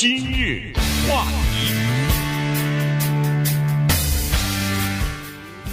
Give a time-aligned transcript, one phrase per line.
[0.00, 0.72] 今日
[1.06, 1.74] 话题，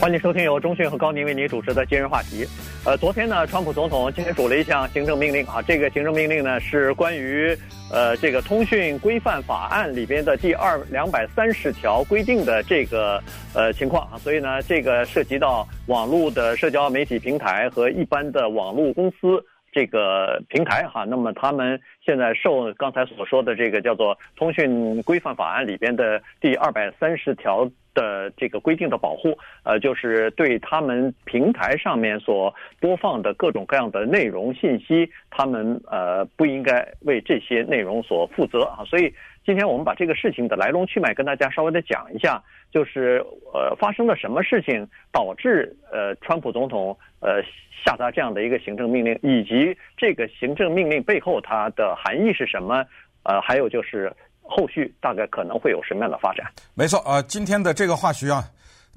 [0.01, 2.45] 欢迎收听由中讯和高宁为您主持的今日话题。
[2.85, 7.57] 呃，昨天呢，川普总统签署了一项行政命令啊，这个行政命令呢是关于
[7.89, 13.23] 呃这个通讯规范法案里边的第二两百三十条规定的这个
[13.53, 19.41] 呃情况啊，所以呢，这个涉及到网络的社交媒体平台和一般的网络公司。
[19.77, 39.13] 这个平台哈，那么他们现在受刚才所说的这个叫做《通讯规范法案》里边的第二百三十条的这个规定的保护，呃，就是对他们平台上面所播放的各种各样的内容信息，他们呃不应该为这些内容所负责啊，所以。
[39.47, 46.89] 今天我们把这个事情的来龙去脉跟大家稍微的讲一下，就是呃发生了什么事情导致呃川普总统
[47.21, 47.41] 呃
[47.85, 52.83] 下达这样的一个行政命令，以及这个行政命令背后它的含义是什么？
[53.23, 56.45] 呃，还有就是后续大概可能会有什么样的发展？
[56.73, 58.43] 没错，呃，今天的这个话题啊，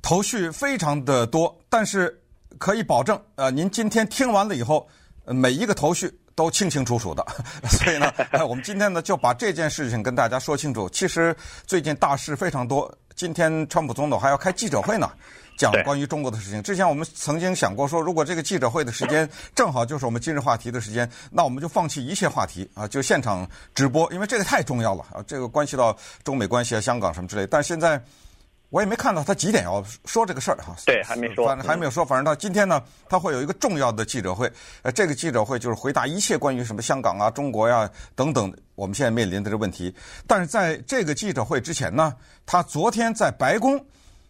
[0.03, 2.13] 头绪非常的多，但是
[2.59, 4.89] 可以保证呃，您今天听完了以后，
[5.27, 6.09] 呃每一个头绪。
[6.41, 7.23] 都清清楚楚的，
[7.69, 8.11] 所以呢，
[8.49, 10.89] 我们今天呢就把这件事情跟大家说清楚。
[10.89, 15.11] 其实最近大事非常多，今天川普总统还要开记者会呢，
[15.59, 16.63] 讲关于中国的事情。
[16.63, 25.95] 之前我们曾经想过说，如果这个记者会的时间正好就是我们今日话题的时间，那我们就放弃一切话题啊，就现场直播，因为这个太重要了啊，这个关系到
[26.25, 27.47] 中美关系啊、香港什么之类。
[27.47, 28.03] 但现在。
[28.71, 30.75] 我也没看到他几点要说这个事儿哈。
[30.87, 32.05] 对，还没说，反正还没有说。
[32.05, 34.51] 反正他今天呢，他会有一个重要的记者会。
[34.83, 39.95] 呃，这个记者会就是回答一切关于什么香港啊、中国呀等等我们现在面临的这个问题。
[40.27, 42.15] 但是在这个记者会之前呢，
[42.47, 43.85] 他昨天在白宫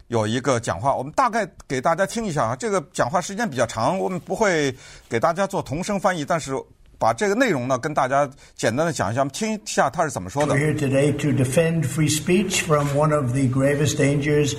[0.08, 2.56] 有一个讲话，我们大概给大家听一下啊。
[2.56, 4.74] 这个讲话时间比较长，我们不会
[5.08, 6.52] 给大家做同声翻译，但是。
[7.00, 10.54] 把这个内容呢，跟大家简单的讲一下，听一下他是怎么说的。
[10.54, 14.54] We're here today to defend free speech from one of the gravest dangers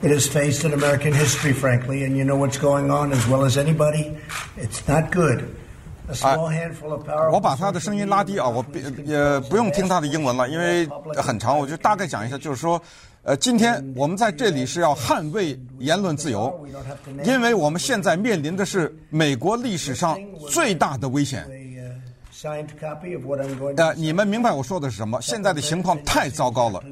[0.00, 2.02] it has faced in American history, frankly.
[2.02, 4.16] And you know what's going on as well as anybody.
[4.56, 5.44] It's not good.
[6.08, 7.30] A small handful of power.
[7.30, 8.64] 我把他的声音拉低啊，我
[9.04, 12.80] 也不用听他的英文了，因为很长，我就大概讲一下，就是说，
[13.22, 16.66] 呃，今天我们在这里是要捍卫言论自由，
[17.24, 20.18] 因为我们现在面临的是美国历史上
[20.50, 21.46] 最大的危险。
[23.76, 25.20] 呃，你们明白我说的是什么？
[25.22, 26.82] 现在的情况太糟糕了，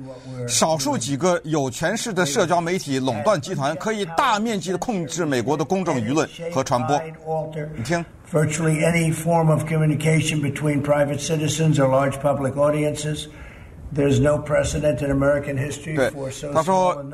[0.48, 7.00] 少数几个有权势的社交媒体垄断集团可以大面积的控制美国的公众舆论和传播。
[7.76, 8.04] 你听。
[13.94, 16.10] there's no precedent in american history 对
[16.52, 17.04] 他说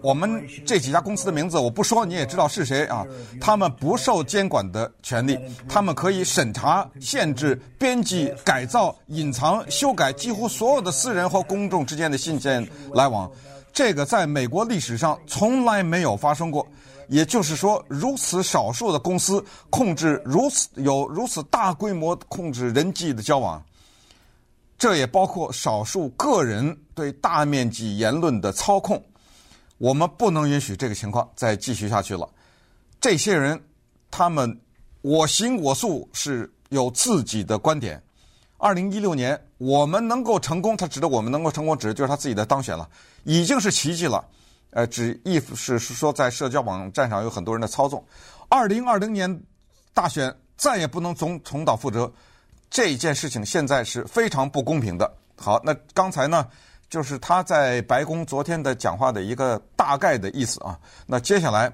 [0.00, 3.06] 我们这几家公司的名字我不说你也知道是谁啊。
[3.40, 5.38] 他们不受监管的权利
[5.68, 13.30] 他们可以审查限制编辑改造隐藏修改几乎所有的私人和公众之间的信件来往
[13.72, 16.66] 这个在美国历史上从来没有发生过
[17.08, 23.62] 也就是说如此少数的公司控制如此有如此大规模控制人际的交往。
[24.82, 29.00] 这也包括少数个人对大面积言论的操控，
[29.78, 32.28] 我们不能允许这个情况再继续下去了。
[33.00, 33.62] 这些人，
[34.10, 34.60] 他们
[35.00, 38.02] 我行我素，是有自己的观点。
[38.58, 42.90] 二零一六年，我们能够成功，他指的我们能够成功，指的就是他自己的当选了，
[43.22, 44.24] 已经是奇迹了。
[44.70, 48.04] 呃，指意思是说，在社交网站上有很多人的操纵。
[48.48, 49.44] 二零二零年
[49.94, 52.12] 大选再也不能重重蹈覆辙。
[52.72, 55.14] 这件事情现在是非常不公平的。
[55.36, 56.48] 好，那刚才呢，
[56.88, 60.80] 就是他在白宫昨天的讲话的一个大概的意思啊。
[61.06, 61.70] 那接下来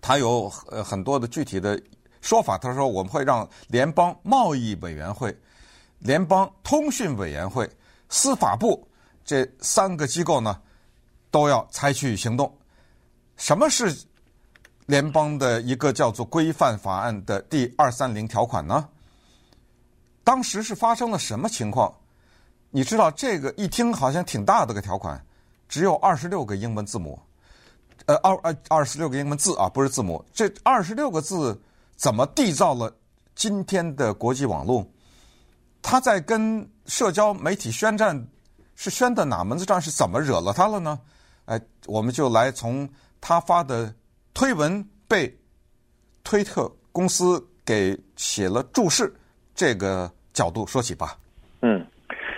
[0.00, 1.78] 他有呃很多的具体的
[2.22, 2.56] 说法。
[2.56, 5.36] 他说我们会让联邦贸易委员会、
[5.98, 7.70] 联邦通讯委员会、
[8.08, 8.88] 司法部
[9.22, 10.58] 这三个机构呢
[11.30, 12.50] 都要采取行动。
[13.36, 13.94] 什么是
[14.86, 18.88] 联邦的一个叫做规范法案的第二三零条款呢？
[20.26, 21.94] 当时是发生了什么情况？
[22.70, 25.24] 你知道这个一听好像挺大的个条款，
[25.68, 27.16] 只有二十六个英文字母，
[28.06, 30.24] 呃，二二二十六个英文字啊，不是字母。
[30.34, 31.62] 这二十六个字
[31.94, 32.92] 怎么缔造了
[33.36, 34.84] 今天的国际网络？
[35.80, 38.26] 他在跟社交媒体宣战，
[38.74, 39.80] 是宣的哪门子战？
[39.80, 40.98] 是怎么惹了他了呢？
[41.44, 42.88] 哎，我们就来从
[43.20, 43.94] 他发的
[44.34, 45.38] 推文被
[46.24, 49.14] 推特公司给写了注释
[49.54, 50.12] 这个。
[50.36, 51.16] 角度说起吧，
[51.62, 51.82] 嗯，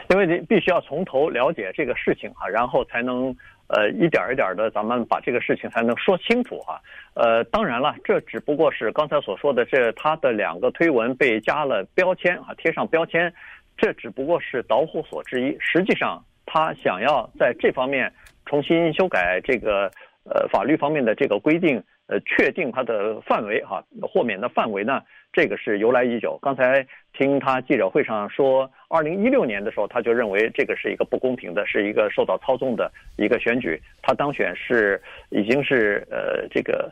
[0.09, 3.35] 因为你必须要从头了解这个事情哈，然后才能
[3.67, 6.81] 呃一点一点的，咱们把这个事情才能说清楚哈。
[7.15, 13.35] 呃，当然了，这只不过是刚才所说的，这他的两个推文被加了标签啊，贴上标签，
[13.77, 15.57] 这只不过是导火索之一。
[15.59, 18.13] 实际上，他想要在这方面
[18.47, 19.91] 重新修改这个
[20.23, 25.01] 呃法律方面的这个规定，呃，确定它的范围哈，豁免的范围呢，
[25.33, 26.39] 这个是由来已久。
[26.43, 26.85] 刚才
[27.17, 33.81] 听他记者会上说，二零一六年的时候，他就认为这个是一个不公平的，是一个受到操纵的一个选举。
[34.03, 35.01] 他当选是
[35.31, 36.91] 已经是呃这个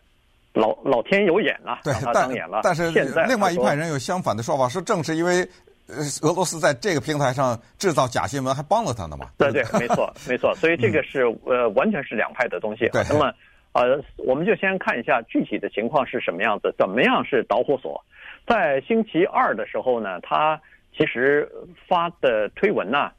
[0.53, 2.61] 老老天有眼了，对，他当眼了。
[2.63, 5.47] 但是现在另外一派人有相反的说法，说正是因为。
[5.89, 9.29] 呃，俄罗斯在这个平台上制造假新闻，还帮了他呢嘛？
[9.39, 10.53] 对对，没错没错。
[10.57, 12.89] 所以这个是呃，完全是两派的东西。
[12.91, 13.05] 对。
[13.09, 13.33] 那么
[13.77, 18.03] 呃，我们就先看一下具体的情况是什么样子，怎么样是导火索？
[18.47, 20.59] 在星期二的时候呢，他
[20.97, 21.47] 其实
[21.87, 23.13] 发的推文呢，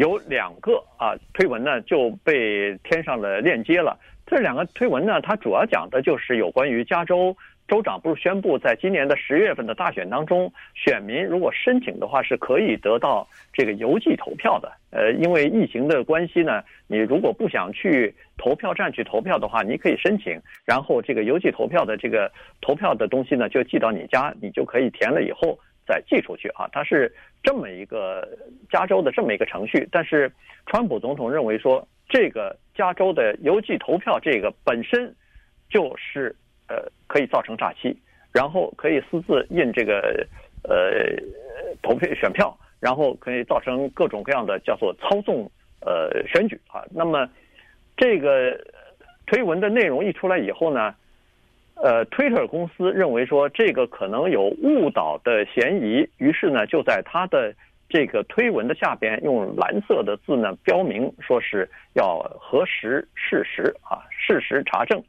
[0.00, 3.96] 有两个啊，推文呢就被添上了链接了。
[4.26, 7.36] 这两个推文呢，它主要讲的就是有关于加州。
[7.70, 14.72] 州长不是宣布，在今年的十月份的大选当中，选民如果申请的话，是可以得到这个邮寄投票的。
[14.90, 22.28] 呃，因为疫情的关系呢，你如果不想去投票站去投票的话，你可以申请，然后这个邮寄投票的这个
[22.60, 25.56] 投票的东西呢，就寄到你家，你就可以填了以后
[25.86, 26.68] 再寄出去啊。
[26.72, 28.28] 它是这么一个
[28.68, 29.88] 加州的这么一个程序。
[29.92, 30.28] 但是，
[30.66, 35.14] 川普总统认为说，这个加州的邮寄投票这个本身
[35.70, 36.34] 就是。
[36.70, 37.96] 呃，可以造成诈欺，
[38.30, 40.24] 然后可以私自印这个
[40.62, 41.04] 呃
[41.82, 45.50] 投票选票，然后可以造成各种各样的叫做操纵
[45.80, 46.84] 呃选举啊。
[46.94, 47.28] 那么
[47.96, 48.56] 这个
[49.26, 50.94] 推文的内容一出来以后呢，
[51.74, 57.52] 呃，Twitter 公司认为说这个可能有误导的嫌疑，于是呢就在他的
[57.88, 65.02] 这个推文的下边用蓝色的字呢标明说是要核实事实啊，事实查证。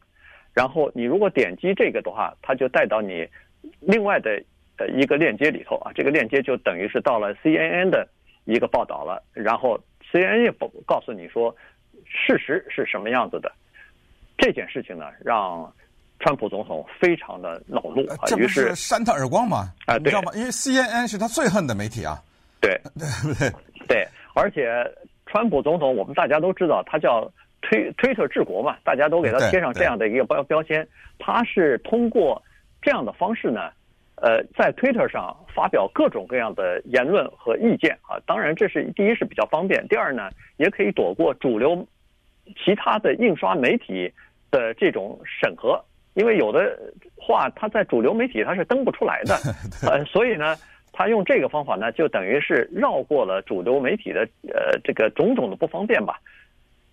[0.54, 3.26] 然后你如果点击这个的话，它就带到你
[3.80, 4.32] 另外的
[4.78, 8.08] 呃一个链接里头啊，这个链接就等于是到了 CNN 的
[8.46, 9.24] 一个报道了。
[9.34, 9.80] 然后
[10.12, 10.52] CNN 也
[10.86, 11.56] 告诉你说
[12.06, 13.52] 事实是什么样子的。
[14.38, 15.72] 这件事情呢，让
[16.20, 19.72] 川普总统非常的恼怒啊，于是，这不是扇他耳光吗？
[19.86, 20.32] 啊，对，你知道吗？
[20.36, 22.22] 因为 CNN 是他最恨的媒体啊。
[22.60, 23.50] 对，对 对？
[23.88, 24.70] 对，而且
[25.28, 27.32] 川普总统我们大家都知道，他叫。
[27.62, 30.88] 推推特治国嘛，大家都给他贴上这样的一个标标签。
[31.20, 32.42] 他是通过
[32.82, 33.70] 这样的方式呢，
[34.16, 38.20] 呃，在推特上发表各种各样的言论和意见啊。
[38.26, 41.88] 当然，这是第一是比较方便，第二呢，也可以躲过主流
[42.64, 44.12] 其他的印刷媒体
[44.50, 45.80] 的这种审核，
[46.16, 46.78] 因为有的
[47.16, 49.36] 话他在主流媒体他是登不出来的，
[49.88, 50.56] 呃，所以呢，
[50.92, 56.20] 他用这个方法呢，就等于是绕过了主流媒体的呃这个种种的不方便吧。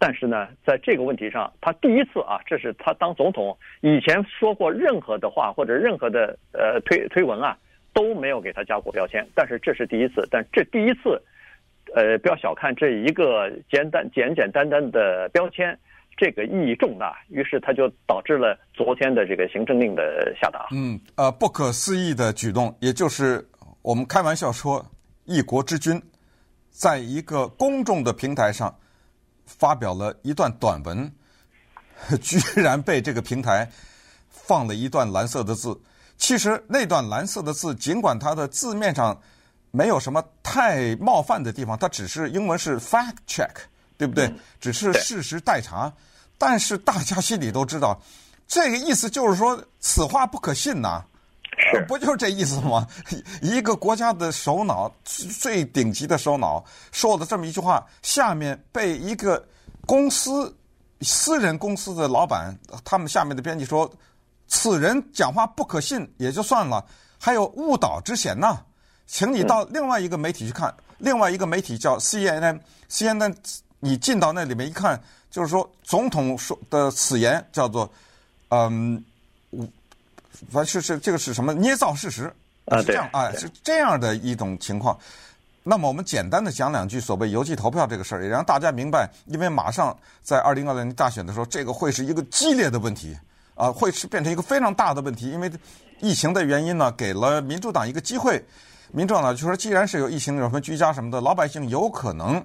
[0.01, 7.59] 但是呢，在这个问题上，他第一次啊，这是他当总统以前说过任何的话或者任何的呃推推文啊，
[7.93, 9.27] 都没有给他加过标签。
[9.35, 11.21] 但是这是第一次，但这第一次，
[11.97, 15.77] 呃，不要小看这一个简单简简单单的标签，
[16.17, 17.19] 这个意义重大。
[17.29, 20.69] 于是他就导致了昨天的这个行政令的下达。
[20.71, 23.45] 嗯，呃，不可思议的举动，也就是
[23.83, 24.81] 我们开玩笑说，
[25.25, 26.01] 一国之君，
[26.71, 28.73] 在一个公众的平台上。
[29.49, 31.13] 发表了一段短文，
[32.23, 33.69] 居然被这个平台
[34.29, 35.81] 放了一段蓝色的字。
[36.17, 39.21] 其实那段蓝色的字，尽管它的字面上
[39.71, 43.51] 没有什么太冒犯的地方，它只是英文是 fact check，
[43.97, 44.33] 对不对？
[44.61, 45.93] 只是事实待查。
[46.37, 48.01] 但是大家心里都知道，
[48.47, 51.05] 这个意思就是说此话不可信呐。
[51.59, 52.87] 是，不就是这意思吗？
[53.43, 59.45] 一个国家的首脑，最顶级的首脑，说了这么一句话，下面被一个
[59.85, 60.57] 公司、
[61.01, 63.91] 私人公司的老板，他们下面的编辑说，
[64.47, 66.85] 此人讲话不可信也就算了，
[67.19, 68.65] 还有误导之嫌呢。
[69.07, 73.35] 请你到另外一个媒体去看，另外一个媒体叫 CNN，CNN，
[73.81, 77.91] 你进到那里面一看，就是说总统说的此言叫做，
[78.51, 79.05] 嗯。
[80.51, 82.33] 反正是是这个是什么捏造事实
[82.67, 82.79] 啊？
[82.79, 84.99] 是这样啊，是这样的一种情况。
[85.65, 93.15] 那么我们简单的讲两句所谓邮寄投票这个事儿，也让大家明白，因为马上在二零二零年大选的时候，这个会是一个激烈的问题
[93.55, 95.31] 啊，会是变成一个非常大的问题。
[95.31, 95.53] 因为
[96.01, 98.43] 疫情的原因呢，给了民主党一个机会。
[98.93, 102.43] 民主党呢就说，既然是有疫情，有什么居家什么的，老百姓有可能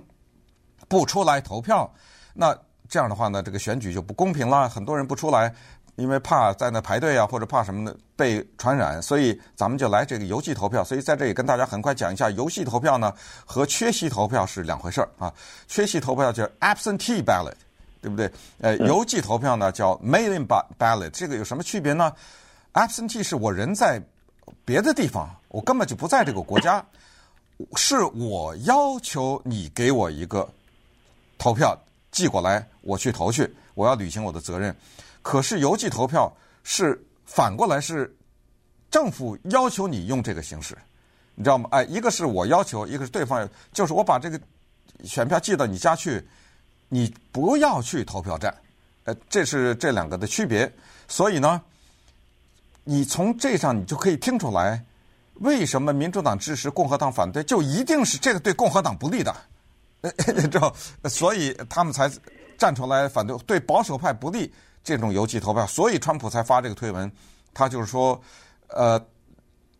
[0.89, 1.89] 不出来投票，
[2.33, 2.53] 那
[2.89, 4.67] 这样的话呢，这个选举就不公平了。
[4.67, 5.53] 很多人不出来。
[5.95, 10.83] 因为怕在那排队啊，或者怕什么的被传染，所以咱们就来这个邮寄投票。
[10.83, 13.13] 所以在这里跟大家很快讲一下，邮寄投票呢
[13.45, 15.31] 和缺席投票是两回事儿啊。
[15.67, 17.53] 缺席投票叫 absentee ballot，
[18.01, 18.31] 对不对？
[18.59, 22.11] 呃，邮寄投票呢叫 mail-in ballot，这个有什么区别呢
[22.73, 24.01] ？absentee 是我人在
[24.65, 26.83] 别的地方，我根本就不在这个国家，
[27.75, 30.49] 是我要求你给我一个
[31.37, 31.77] 投票
[32.11, 34.75] 寄过来，我去投去，我要履行我的责任。
[35.23, 36.31] 可是邮寄投票
[36.63, 38.15] 是反过来是
[38.91, 40.77] 政府要求你用这个形式，
[41.33, 41.67] 你知道吗？
[41.71, 44.39] 哎，一个是我要求，一个是对方，就是我把这个
[45.03, 46.23] 选票寄到你家去，
[46.89, 48.53] 你不要去投票站，
[49.05, 50.71] 呃，这是这两个的区别。
[51.07, 51.59] 所以呢，
[52.83, 54.85] 你从这上你就可以听出来，
[55.35, 59.33] 为什么民主党支持，共和党反对，就一定是这个对共和党不利的，
[60.51, 60.75] 知道？
[61.05, 62.11] 所以他们才
[62.57, 64.53] 站出来反对，对保守派不利。
[64.83, 67.11] 这种邮寄投票，所以川普才发这个推文。
[67.53, 68.19] 他就是说，
[68.67, 68.99] 呃，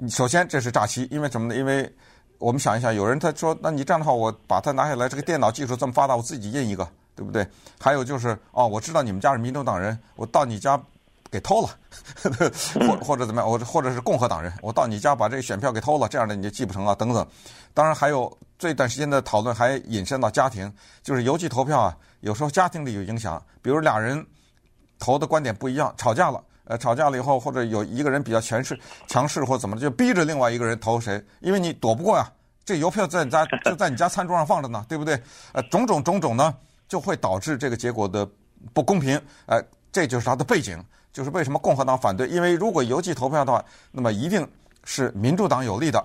[0.08, 1.56] 首先这是诈欺，因为什么呢？
[1.56, 1.92] 因为
[2.38, 7.48] 我们想一想，有人他说，那你这样的话，我把它拿下来，这个电脑技术这么发达，我自己印一个，对不对？
[7.80, 10.80] 还有就是，哦，我知道你们家是民主党人，我到你家
[11.32, 11.70] 给偷了，
[12.88, 17.28] 或或者怎么样，我或者是共和党人，我到你家把这个选票给偷了，这样的你就寄不成啊，等等。
[17.74, 24.24] 当然还有这段时间的讨论还引申到家庭，就是邮寄投票啊，有时候家庭里有影响，比如俩人。
[25.04, 31.22] 投的观点不一样，吵架了，呃，吵架了以后，或者有一个人比较强势强势，或怎么就逼着另外一个人投谁？
[31.42, 32.32] 因为你躲不过呀，
[32.64, 35.22] 这邮票在你家 就在你家餐桌上放着呢，对不对？
[35.52, 36.56] 呃，种种种种呢，
[36.88, 38.26] 就会导致这个结果的
[38.74, 39.22] 不公平。
[39.46, 40.82] 呃，这就是它的背景，
[41.12, 42.26] 就是为什么共和党反对？
[42.30, 44.48] 因为如果邮寄投票的话，那么一定
[44.86, 46.02] 是民主党有利的。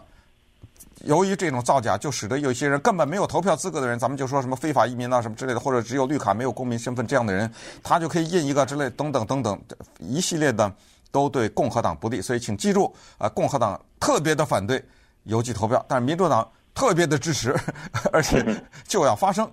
[1.05, 7.51] 由于这种造假，就使得有些人根本没有投票资格的人，咱们就说什么非法移民啊什么之类的，或者只有绿卡没有公民身份这样的人，
[7.83, 9.61] 他就可以印一个之类等等等等
[9.99, 10.73] 一系列的，
[11.11, 12.21] 都对共和党不利。
[12.21, 14.83] 所以请记住啊，共和党特别的反对
[15.25, 17.55] 邮寄投票，但是民主党特别的支持，
[18.13, 18.45] 而且
[18.87, 19.51] 就要发生。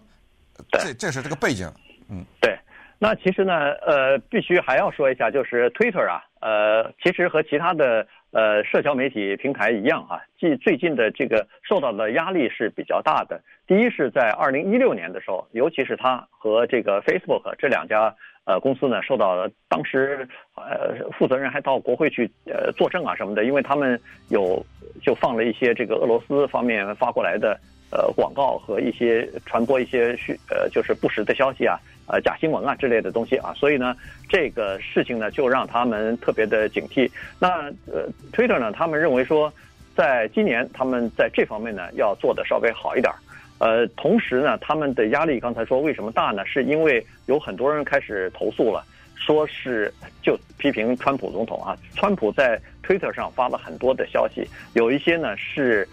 [0.72, 1.70] 这这是这个背景，
[2.10, 2.58] 嗯，对。
[2.98, 3.54] 那其实呢，
[3.86, 8.06] 呃，必须还要说一下，就是 Twitter 啊，呃，其实和其他的。
[8.36, 13.40] 呃，社交媒体平台一样啊，近最近的这个受到的压力是比较大的。
[13.66, 23.98] 第一是在二零一六年的时候，尤其是他和这个 Facebook 这两家呃公司呢，受到了当时呃负责人还到国会去呃作证啊什么的，因为他们
[24.28, 24.62] 有
[25.02, 27.58] 就放了一些这个俄罗斯方面发过来的
[27.96, 31.80] 呃广告和一些传播一些虚呃就是不实的消息啊。
[32.08, 33.98] 呃，假新闻啊之类的东西啊，所以呢，
[34.30, 37.10] 这个事情呢，就让他们特别的警惕。
[37.40, 39.52] 那呃，Twitter 呢，他们认为说，
[39.96, 43.12] 在今年他们在这方面呢，要做的稍微好一点。
[43.58, 46.46] 呃，同时呢，他们的压力刚才说为什么大呢？
[46.46, 48.86] 是因为有很多人开始投诉了，
[49.16, 55.88] 说是就批评川普总统啊，川普在 Twitter 上发了很多的消息，有一些呢是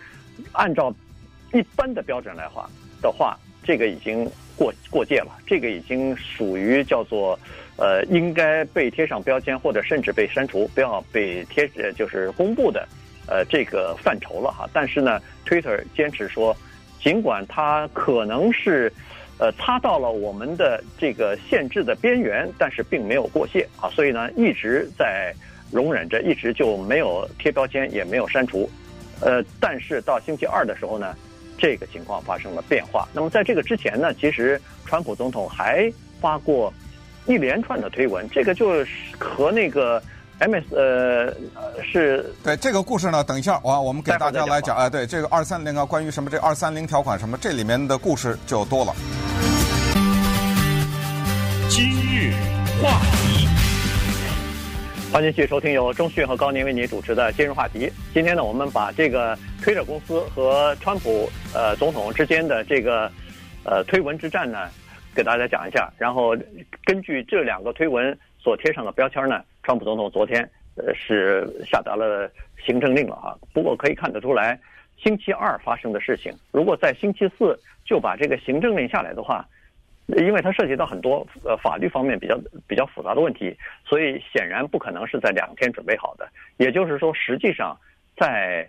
[0.52, 0.94] 按照
[1.52, 2.68] 一般的标准来话
[3.00, 4.30] 的话，这个已经。
[4.54, 7.37] 过过界了，这个已经属于叫做，
[7.76, 12.87] 呃，应该被贴上标签或者甚至被删除，不要被贴呃就是公布的，
[13.26, 14.68] 呃，这个范畴了哈。
[14.71, 16.54] 但是呢，Twitter 坚持说，
[17.00, 18.92] 尽管它可能是，
[19.38, 25.35] 呃，擦到了我们的这个限制的边缘，但是并没有过界啊，所以呢，一直在
[25.73, 28.71] 容忍着，一直就没有贴标签，也没有删除，
[29.23, 31.16] 呃，但是到星期二的时候呢。
[31.59, 33.09] 这个情况发生了变化。
[33.12, 36.73] 那么在这个之前呢，其实川普总统还发过
[37.26, 40.02] 一连串的推文，这个就是和那个
[40.40, 41.32] MS 呃
[41.82, 42.32] 是。
[42.42, 44.76] 对这个故事呢，等一下我我们给大家来讲。
[44.76, 48.92] 啊，对这个二三零啊，关于什么这二三零条款什么，这里面的故事就多了。
[51.68, 52.32] 今日
[52.82, 53.12] 话题，
[55.12, 57.92] 欢迎继续收听由中讯和高宁为您主持的今日话题。
[58.14, 59.38] 今天呢，我们把这个。
[59.62, 63.12] 推特公司和川普呃总统之间的这个
[63.62, 64.69] 呃推文之战呢，
[65.14, 65.92] 给大家讲一下。
[65.99, 66.35] 然后
[66.85, 70.42] 根据这两个推文所贴上的标签呢，川普总统昨天
[70.76, 72.28] 呃是下达了
[72.64, 73.37] 行政令了啊。
[73.52, 74.59] 不过可以看得出来，
[74.97, 79.47] 星期二发生的事情，如果在星期四就把这个行政令下来的话，
[80.16, 86.28] 因为它涉及到很多呃法律方面比较比较复杂的问题，所以显然不可能是在两天准备好的。
[86.59, 87.76] 也就是说，实际上
[88.16, 88.69] 在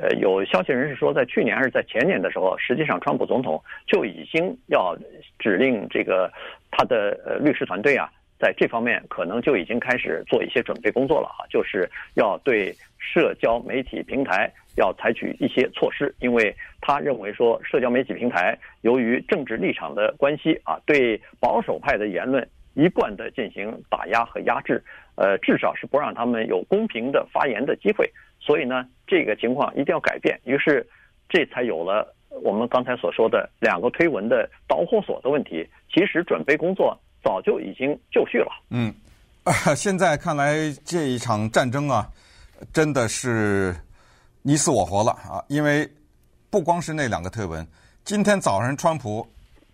[0.00, 4.96] 呃，有消息人士说，在去年还是在前年的时候，实际上川普总统就已经要
[5.38, 6.32] 指令这个
[6.70, 8.08] 他的呃律师团队啊，
[8.40, 24.82] 在这方面可能就已经开始做一些准备工作了哈，就是要对社交媒体平台要采取一些措施，因为他认为说，社交媒体平台由于政治立场的关系啊，对保守派的言论一贯的进行打压和压制，
[25.16, 28.10] 呃，至少是不让他们有公平的发言的机会。
[28.40, 30.40] 所以呢，这个情况一定要改变。
[30.44, 30.86] 于是，
[31.28, 35.68] 这才有了我们刚才所说的两个推文的导火索的问题。
[35.92, 38.50] 其实准备工作早就已经就绪了。
[38.70, 38.94] 嗯，
[39.44, 42.08] 啊， 现在看来这一场战争啊，
[42.72, 43.74] 真的是
[44.42, 45.42] 你死我活了啊！
[45.48, 45.90] 因为
[46.50, 47.66] 不光是那两个推文，
[48.04, 49.26] 今天早上川普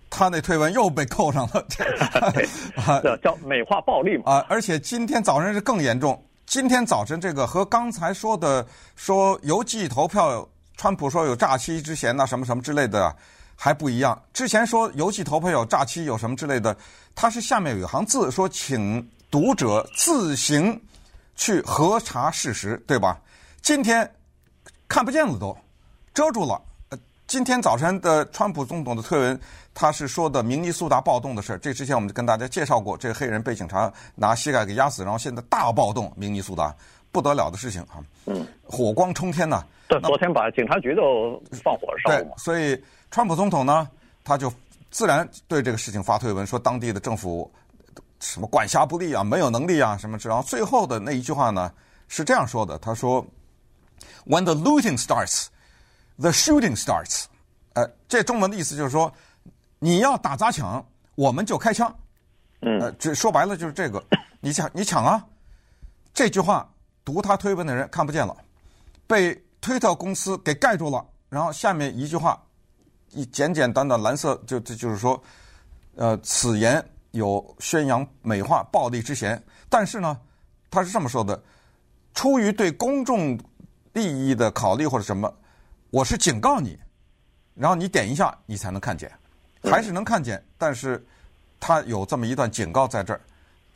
[0.09, 1.67] 他那推文又被扣上了，
[2.85, 4.33] 啊， 叫美化暴力嘛。
[4.33, 6.21] 啊，而且今天早上是更严重。
[6.47, 13.15] 今天早晨这个和刚才说的说邮寄投票，川普说有诈欺之嫌呐，什么什么之类的
[13.57, 14.17] 还不一样。
[14.33, 16.77] 之前说邮寄投票有诈欺有什么之类的，
[17.17, 20.79] 他是下面有一行字说，请读者自行
[21.35, 23.19] 去核查事实，对吧？
[23.63, 24.09] 今天
[24.87, 25.57] 看不见了都
[26.13, 26.61] 遮住了。
[27.27, 29.41] 今天早晨的川普总统的推文，
[29.75, 31.59] 他是说的明尼苏达暴动的事。
[31.61, 36.73] 这之前我们就跟大家介绍过，这个黑人被警察拿膝盖给压死，然后现在大暴动，明尼苏达
[37.11, 37.97] 不得了的事情啊！
[38.27, 39.65] 嗯，火光冲天呐！
[39.89, 42.23] 对，昨天把警察局都放火烧了。
[42.23, 42.81] 对，所以
[43.11, 43.89] 川普总统呢，
[44.23, 44.53] 他就
[44.97, 47.53] 自然对这个事情发推文，说当地的政府
[48.19, 50.27] 什么管辖不力啊，没有能力啊，什么之。
[50.27, 51.71] 然后最后的那一句话呢
[52.09, 53.23] 是这样说的：他说
[54.25, 55.49] ，When the looting starts。
[56.17, 57.25] The shooting starts，
[57.75, 59.13] 呃，这中文的意思就是说，
[59.79, 60.83] 你要打砸抢，
[61.15, 61.95] 我们就开枪。
[62.63, 64.03] 嗯，呃，这说白了就是这个，
[64.41, 65.23] 你抢你抢啊！
[66.15, 66.67] 这句话
[67.05, 68.35] 读他推文的人看不见了，
[69.07, 71.05] 被推特公司给盖住了。
[71.29, 72.43] 然后下面一句话，
[73.13, 75.23] 一简简单单蓝色就就就是说，
[75.97, 79.43] 呃，此言有宣扬美化暴力之嫌。
[79.69, 80.19] 但是呢，
[80.71, 81.43] 他是这么说的：
[82.15, 83.39] 出于对公众
[83.93, 85.33] 利益的考虑或者什么。
[85.91, 86.79] 我是警告你，
[87.55, 89.11] 然后你点一下，你才能看见，
[89.63, 91.03] 还是能看见，但是
[91.59, 93.21] 他有这么一段警告在这儿，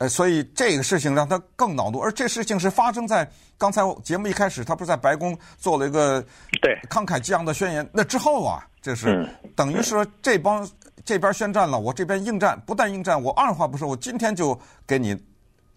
[0.01, 1.99] 呃，所以这个事情让他更恼怒。
[1.99, 6.19] 而这事情是发生在刚才节目一开始，他不是在白宫做了一个
[6.59, 10.67] 对慷慨激昂的宣言，那之后啊，这是等于是说这帮
[11.05, 15.15] 这边宣战了，我这边应战，不但应战，我二话不说，我今天就给你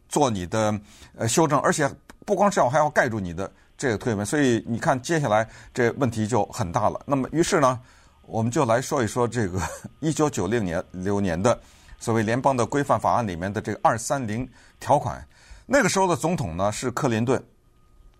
[0.08, 0.74] 做你的
[1.18, 1.86] 呃修正，而且
[2.24, 3.52] 不光是要还要盖住你的。
[3.76, 6.98] 这个推文，所以你看，接下来这问题就很大了。
[7.04, 7.78] 那么，于是呢，
[8.22, 9.60] 我们就来说一说这个
[10.00, 11.60] 一九九六年六年的
[11.98, 14.48] 所谓联邦的规范法案里面的这个二三零
[14.78, 15.26] 条款。
[15.66, 17.42] 那个时候的总统呢是克林顿，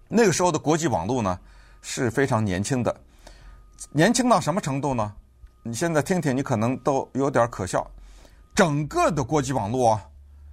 [0.09, 1.39] 那个时候的国际网络呢
[1.83, 2.95] 是非常年轻的，
[3.93, 5.13] 年轻到什么程度呢？
[5.63, 7.87] 你现在听听，你可能都有点可笑。
[8.55, 10.07] 整个的国际网络啊，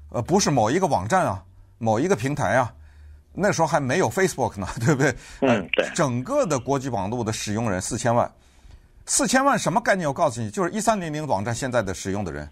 [0.10, 1.44] 呃，不是某一个网站啊，
[1.78, 2.74] 某一个平台啊。
[3.34, 5.16] 那时候还没有 Facebook 呢，对不对？
[5.40, 5.90] 嗯，对。
[5.96, 8.30] 整个的国际网络的使用人四千万，
[9.06, 10.08] 四千万什么概念？
[10.08, 12.50] 我告诉你，就是一三零零网站现在的使用的人，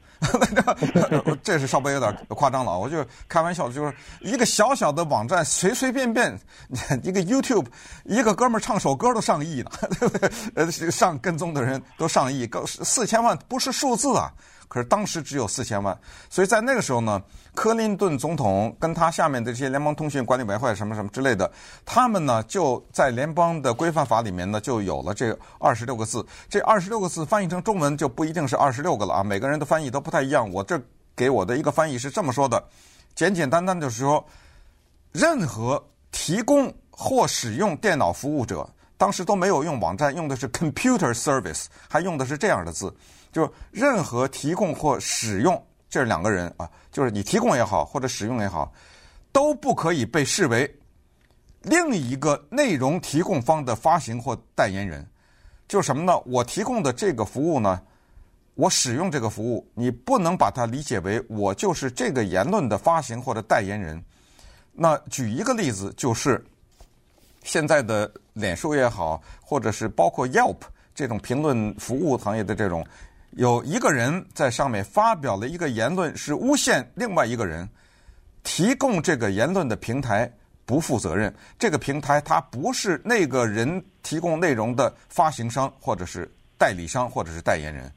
[1.43, 2.77] 这是稍微有点夸张了！
[2.77, 6.38] 我就开玩笑，就是一个小小的网站，随随便便
[7.03, 7.65] 一个 YouTube，
[8.03, 10.31] 一个哥们儿唱首歌都上亿呢，对不对？
[10.55, 14.33] 呃，上跟踪的人都上亿，四千万不是数字啊。
[14.69, 17.21] 可是当时只有四千万，所以在那个时候呢，
[17.55, 21.51] 克林顿总统跟他下面的这些联邦通讯管理委员会什么什么之类的，
[21.84, 26.23] 他们呢就在联邦的规范法里面呢就有了这二十六个字。
[26.47, 30.47] 这二十六个字翻译成中文就不一定是二十六个了啊，每个人的翻译都不太一样。
[30.51, 30.79] 我这
[31.15, 32.63] 给我的一个翻译是这么说的：
[33.15, 34.23] 简简单单就是说，
[35.12, 42.93] 任何提供或使用电脑服务者，当时都没有用网站，用的是 computer service，还用的是这样的字。
[43.31, 48.71] 就任何提供或使用，这两个人啊，就是你提供也好，或者使用也好，
[49.31, 50.71] 都不可以被视为
[51.63, 55.05] 另一个内容提供方的发行或代言人。
[55.67, 56.19] 就是什么呢？
[56.25, 57.79] 我提供的这个服务呢，
[58.55, 64.03] 我使用这个服务，你不能把它理解为我就是这个言论的发行或者代言人。
[64.73, 66.43] 那举一个例子，就是
[67.43, 70.57] 现在的脸书也好，或者是包括 Yelp
[70.95, 72.83] 这种评论服务行业的这种。
[73.31, 77.69] 有一个人在上面发表了一个言论，是诬陷另外一个人，
[78.43, 80.31] 提供这个言论的平台
[80.65, 81.33] 不负责任。
[81.57, 87.91] 这个平台它不是那个人提供内容的发行商，或者是代理商，或者是代言人。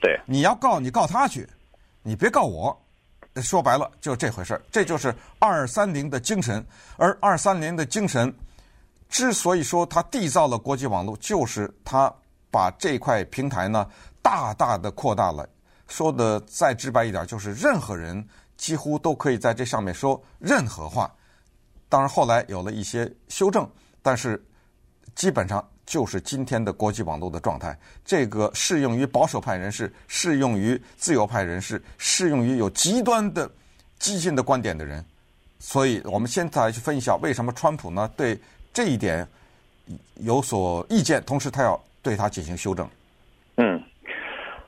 [0.00, 1.48] 对，你要告你告他去，
[2.02, 2.78] 你别告我。
[3.42, 6.64] 说白了就这回事儿，这就是二三零的精神。
[6.96, 8.32] 而二三零的精神
[9.08, 12.12] 之所以说它缔造了国际网络，就是它
[12.50, 13.88] 把这块平台呢。
[14.24, 15.46] 大大的扩大了，
[15.86, 21.14] 说的再直白一点，就是任何人几乎都可以在这上面说任何话。
[21.90, 23.68] 当然后来有了一些修正，
[24.00, 24.42] 但是
[25.14, 27.78] 基本上就是今天的国际网络的状态。
[28.02, 33.48] 这个适用于保守派人士，适用于自由派人士，适用于有极端的
[33.98, 35.04] 激进的观点的人。
[35.60, 38.40] 所以我们现在去分析一下，为什么川普呢对
[38.72, 39.28] 这一点
[40.14, 42.88] 有所意见，同时他要对他进行修正。
[43.56, 43.82] 嗯。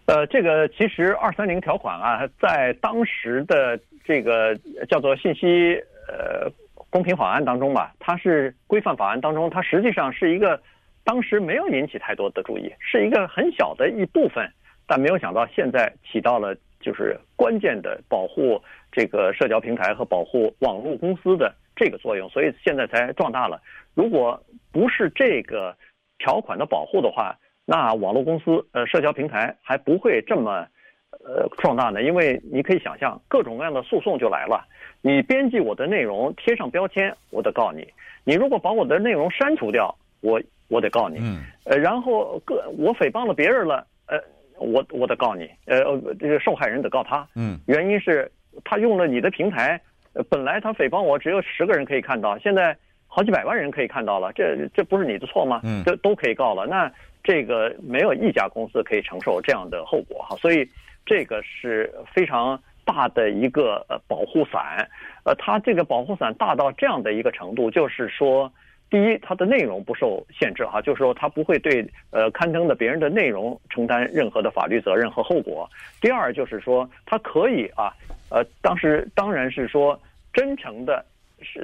[0.07, 4.57] 呃，这个其实二三零条款啊，在当时的这个
[4.89, 5.75] 叫做信息
[6.07, 6.49] 呃
[6.91, 10.61] 公平法案当中吧，它是规范法案当中，它实际上是一个
[11.03, 14.49] 当时没有引起太多的注意，是一个很小的一部分，
[14.87, 23.61] 但没有想到现在起到了就是关键的保护这个社交平台和保护网络公司的这个作用，所以现在才壮大了。
[23.95, 24.41] 如果
[24.71, 25.77] 不是这个
[26.19, 30.67] 条款的保护的话，那网络公司呃社交平台还不会这么
[31.11, 32.03] 呃壮大呢。
[32.03, 34.67] 因为你可以想象，各种各样的诉讼就来了。
[35.03, 37.83] 你编辑我的内容贴上标签，我得告你；
[38.25, 40.41] 你如果把我的内容删除掉，我。
[40.69, 44.21] 我得告你，嗯，呃，然后各我诽谤了别人了，呃，
[44.59, 45.79] 我我得告你，呃，
[46.19, 48.29] 这个受害人得告他，嗯，原因是
[48.65, 49.81] 他用了你的平台，
[50.15, 52.77] 呃，本来他诽谤我只有十个人可以看到，现在
[53.17, 55.63] 好几百万人可以看到了，这这不是你的错吗？
[55.65, 56.93] 嗯，这都可以告了，那
[57.25, 60.69] 这个没有一家公司可以承受这样的后果哈，所以
[61.07, 64.87] 这个是非常大的一个呃保护伞，
[65.25, 68.53] 呃，它这个保护伞大到这样的一个程度，就是说。
[68.89, 75.69] 第一，它的内容不受限制哈，就是说它不会对呃刊登的别人的内容承担任何的法律责任和后果。
[76.01, 77.93] 第二，就是说它可以啊，
[78.31, 80.01] 呃，当时当然是说
[80.33, 81.16] 真诚的，是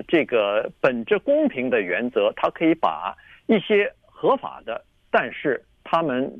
[0.09, 3.17] 这个本着公平的原则，它可以把
[3.47, 6.33] 一些合法的，但是他们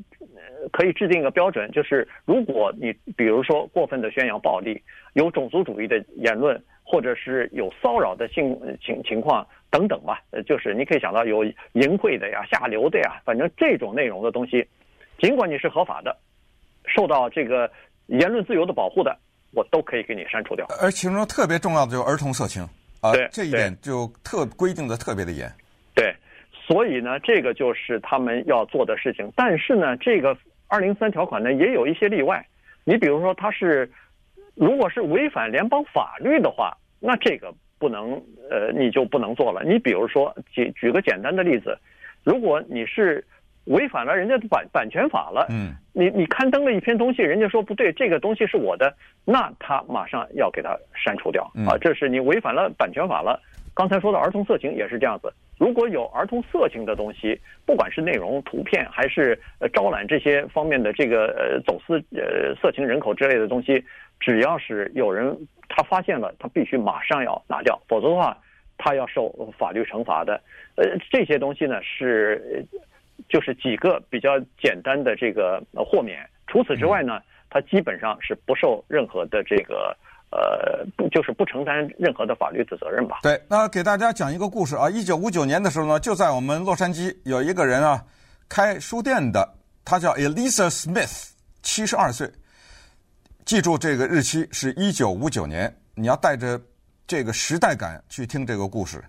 [0.71, 4.81] 可以制定一个标准，就是如果你比如说过分的宣扬暴力，
[5.13, 9.47] 有种族主义的言论，或者是有骚扰的性情情况。
[9.73, 14.63] 等等吧，呃，就是你可以想到有淫秽的呀、下流的呀，反正这种内容的东西，
[15.17, 16.15] 尽管你是合法的，
[16.85, 17.71] 受到这个
[18.05, 19.17] 言论自由的保护的，
[19.51, 20.67] 我都可以给你删除掉。
[20.79, 22.63] 而其中特别重要的就是儿童色情
[23.03, 25.47] 啊，对，这一点就特规定的特别的严。
[25.93, 26.15] 对，
[26.51, 29.31] 所以呢，这个就是他们要做的事情。
[29.35, 30.35] 但是呢，这个
[30.67, 32.43] 二零三条款呢也有一些例外。
[32.83, 33.91] 你比如说，他是
[34.55, 37.53] 如果是违反联邦法律的话，那这个。
[37.79, 38.13] 不能，
[38.49, 39.61] 呃，你就不能做了。
[39.65, 41.77] 你比如说，举举个简单的例子，
[42.23, 43.21] 如果你是
[43.65, 48.93] 违反了人家的版版权法了，嗯，你你刊登了一篇东西，人家说不对，这个东西是我的，
[49.25, 53.39] 那他马上要给他删除掉啊，这是你违反了版权法了。
[53.73, 63.83] 刚才说的儿童色情也是这样子，如果有儿童色情的东西，不管是内容、图片，还是呃招揽这些方面的这个呃走私呃色情人口之类的东西，
[64.19, 65.35] 只要是有人。
[65.75, 68.37] 他发现了，他必须马上要拿掉，否则的话，
[68.77, 70.39] 他要受法律惩罚的。
[70.75, 72.63] 呃，这些东西呢是，
[73.33, 76.19] 就是几个比较简单的这个豁免。
[76.45, 77.19] 除此之外呢，
[77.49, 79.97] 他基本上是不受任何的这个
[80.29, 83.21] 呃，不就是不承担任何的法律的责任吧？
[83.23, 84.87] 对，那给大家讲一个故事啊。
[84.87, 88.05] 一九五九年的时候呢，就在我们洛杉矶有一个人啊，
[88.47, 91.31] 开书店的，他叫 Elisa Smith，
[91.63, 92.29] 七十二岁。
[93.45, 96.61] 记住这个日期是一九五九年，你要带着
[97.07, 99.03] 这个时代感去听这个故事。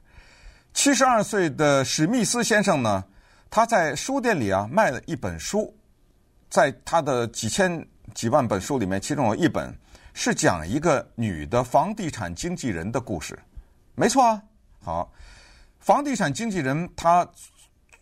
[0.72, 3.04] 七十二岁的史密斯先生呢，
[3.54, 5.72] 他在书店里啊卖了一本书，
[6.50, 9.72] 在他的几千几万本书里面，其中有一本
[10.12, 13.38] 是讲一个女的房地产经纪人的故事。
[13.94, 14.42] 没错啊，
[14.82, 15.12] 好，
[15.78, 17.24] 房地产经纪人他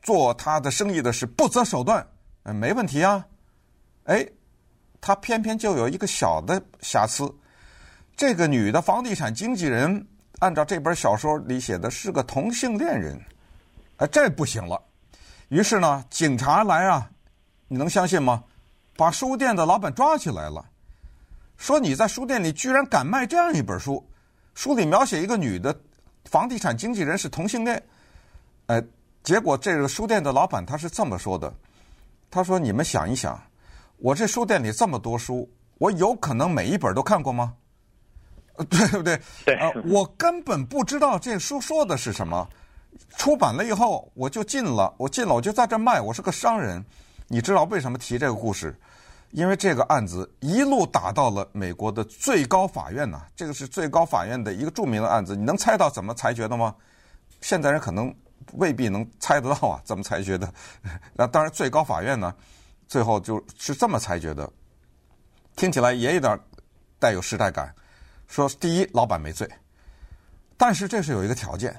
[0.01, 2.07] 做他的生意的是不择手段，
[2.45, 3.23] 嗯，没问题啊，
[4.05, 4.27] 哎。
[5.03, 7.29] 他偏偏就有一个小的瑕疵，
[8.17, 10.07] 这个女的房地产经纪人
[10.39, 13.21] 按照这本小说里写的是个同性恋人，
[13.97, 14.81] 啊，这不行了。
[15.53, 17.11] 于是呢，警察来啊，
[17.69, 18.43] 你能相信吗？
[18.97, 20.65] 把书店的老板抓起来了，
[21.59, 24.03] 说你在书店里居然敢卖这样一本书，
[24.55, 25.79] 书里描写一个女的
[26.25, 27.83] 房地产经纪人是同性恋，
[28.69, 28.83] 哎，
[29.23, 31.53] 结果这个书店的老板他是这么说的，
[32.31, 33.39] 他说：“你们想一想。”
[34.01, 37.53] 我这书店里这么多书，我有可能每一本都看过吗？
[38.71, 39.21] 对不对？
[39.45, 39.55] 对。
[39.57, 42.49] 呃，我根本不知道这书说的是什么。
[43.17, 46.01] 出版了以后，我就进了，我进了，我就在这卖。
[46.01, 46.85] 我是个商人。
[47.29, 48.79] 你知道为什么提这个故事？
[49.31, 53.23] 因为这个案子一路打到了美国的最高法院呐。
[53.35, 55.35] 这个是最高法院的一个著名的案子。
[55.35, 56.75] 你能猜到怎么裁决的吗？
[57.41, 58.15] 现在人可能
[58.55, 60.53] 未必能猜得到啊， 怎么裁决的？
[61.15, 62.35] 那当然，最高法院呢？
[62.89, 64.51] 最后就是这么裁决的，
[65.57, 66.39] 听起来也有点
[66.99, 67.75] 带有时代感。
[68.29, 69.49] 说第一，老板没罪，
[70.59, 71.75] 但是这是有一个条件，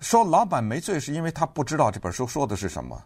[0.00, 3.02] 说老板没罪是因为他不知道这本书说的是什么。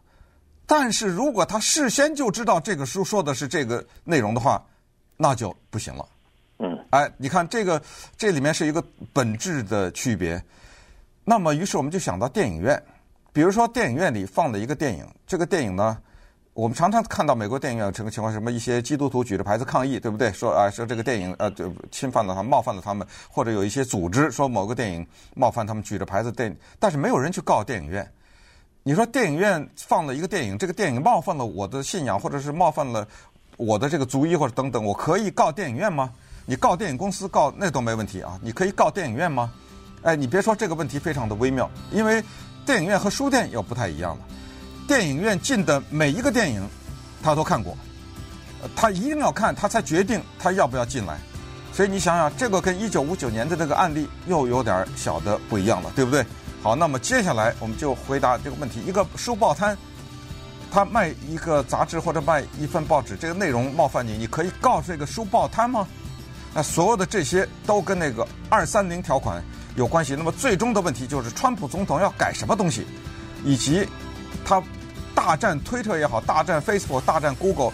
[0.66, 4.62] 但是如果他事先就知道这个书说的是这个内容的话，
[5.16, 6.08] 那就不行了。
[6.58, 7.80] 嗯，哎，你看这个
[8.16, 10.42] 这里面是一个本质的区别。
[11.24, 12.82] 那么于是我们就想到电影院，
[13.32, 15.98] 比如说电影院里放了一个电影，这个电影呢。
[16.58, 20.32] 我们常常看到美国电影院这个情况，什么一些基督徒举着牌子抗议，对不对？
[20.32, 28.04] 说啊，说这个电影呃，就侵犯了他，冒犯了他们，或者有一些组织说某个电影冒犯他们，举着牌子电，但是没有人去告电影院。
[28.82, 33.06] 你说电影院放了一个电影，这个电影冒犯了我的信仰，或者是冒犯了
[33.56, 36.12] 我的这个族裔，或者等等，我可以告电影院吗？
[36.44, 39.52] 你告电影公司告那都没问题啊，你可以告电影院吗？
[40.02, 42.20] 哎，你别说这个问题非常的微妙，因为
[42.66, 44.24] 电影院和书店又不太一样了。
[44.88, 46.66] 电影院进的每一个电影，
[47.22, 47.76] 他都看过，
[48.74, 51.18] 他一定要看，他才决定他要不要进来。
[51.74, 56.24] 所以你想想，这个跟一九五九年的这个案例又有点小的不一样了，对不对？
[56.62, 59.76] 好，那么接下来我们就回答这个问题：一个书报摊，
[60.72, 65.86] 他卖一个杂志或者卖一份报纸，这个内容冒犯你，你可以告这个书报摊吗？
[66.54, 69.44] 那所有的这些都跟那个二三零条款。
[69.76, 70.16] 有关系。
[70.16, 72.84] 那么最终的问题就是，川普总统要改什么东西，
[73.44, 73.86] 以及
[74.44, 74.60] 他
[75.18, 77.72] 大战推特也好，大战 Facebook，大战 Google，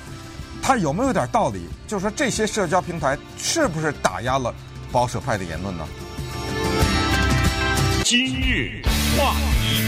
[0.62, 1.68] 它有没有点道理？
[1.86, 4.54] 就是说这些社交平台是不是打压了
[4.90, 5.86] 保守派的言论呢？
[8.02, 8.80] 今日
[9.18, 9.82] 话题，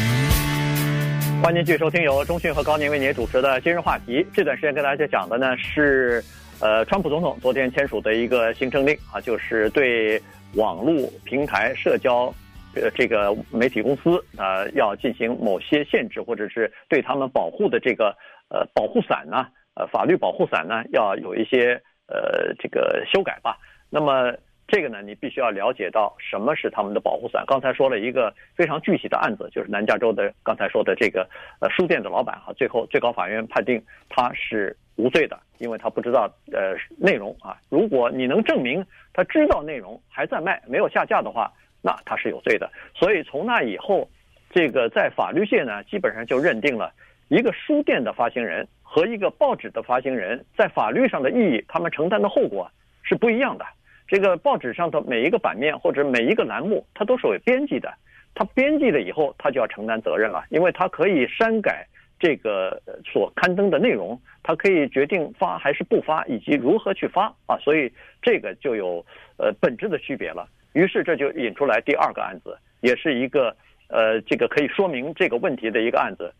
[1.42, 4.26] 欢迎继续收听由中讯和高宁为您主持的今日话题。
[4.34, 6.22] 这段时间跟大家讲的呢是，
[6.60, 10.22] 呃，川普总统昨天签署的一个行政令啊，就是对。
[10.54, 12.32] 网络平台、社交，
[12.80, 18.14] 呃，这个媒体公司啊、呃，要进行某些限制，或者是对他们保护的这个
[18.48, 23.56] 呃保护伞呢，呃，法律保护伞呢，要有一些呃这个修改吧。
[23.90, 24.32] 那么
[24.68, 27.44] 这个呢，你必须要了解到什么是他们的保护伞。
[27.46, 31.28] 刚才说了一个非常具体的案子，就是南加州的刚才说的这个
[31.60, 37.56] 呃书店的老板哈，最后最高法院判定他是无罪的，因为他不知道呃内容啊。
[37.68, 38.84] 如果你能证明。
[39.18, 41.50] 他知道内容还在卖，没有下架的话，
[41.86, 42.68] 那他是有罪的。
[42.96, 44.10] 所以从那以后，
[44.50, 46.92] 这个在法律界呢，基本上就认定了
[47.28, 52.68] 一个书店的发行人和一个报纸的发行人，在法律上的意义，他们承担的后果
[53.04, 53.64] 是不一样的。
[54.08, 57.94] 这个报纸上的每一个版面或者每一个栏目，它都是有编辑的，
[58.34, 61.86] 他编辑了以后，他就要承担责任了，因为他可以删改。
[62.18, 69.04] 这个所刊登的内容，他可以决定发还是不发，以及如何去发啊，所以这个就有
[69.36, 70.48] 呃本质的区别了。
[70.72, 73.54] 于是这就引出来第二个案子，也是一个
[73.88, 76.32] 呃这个可以说明这个问题的一个案子。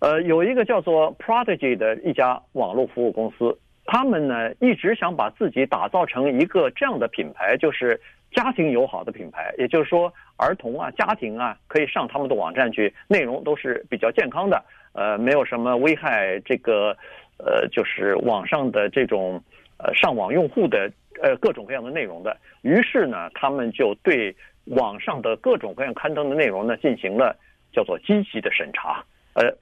[0.00, 8.00] 呃，有一个叫做 Prodigy 的一家网络服务公司，他们呢一直想把自己打造成一个这样的品牌，就是
[8.32, 14.60] 家庭友好的品牌，也就是说儿童啊、家庭啊可以上他们的网站去，内容都是比较健康的。
[14.92, 16.96] 呃，没有什么危害这个，
[17.38, 19.40] 呃，就是网上的这种
[19.78, 22.36] 呃上网用户的呃各种各样的内容的。
[22.62, 24.34] 于是呢，他们就对
[24.66, 27.36] 网上的各种各样刊登的内容呢进行了
[27.72, 29.52] 叫做积极的审查，呃，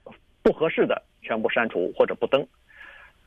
[0.43, 2.45] 不合适的全部删除或者不登。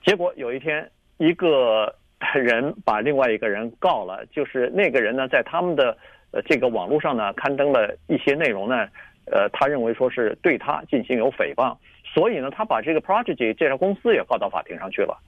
[0.04, 1.94] 结果有一天，一个
[2.34, 5.96] 人把另外一个人告了，就是那个人呢在他们的
[6.30, 8.88] 呃这个网络上呢刊登了一些内容呢，
[9.26, 11.76] 呃，他认为说是对他进行有诽谤。
[12.04, 15.18] 所以呢，他把这个 Prodigy 这家公司也告到法庭上去了。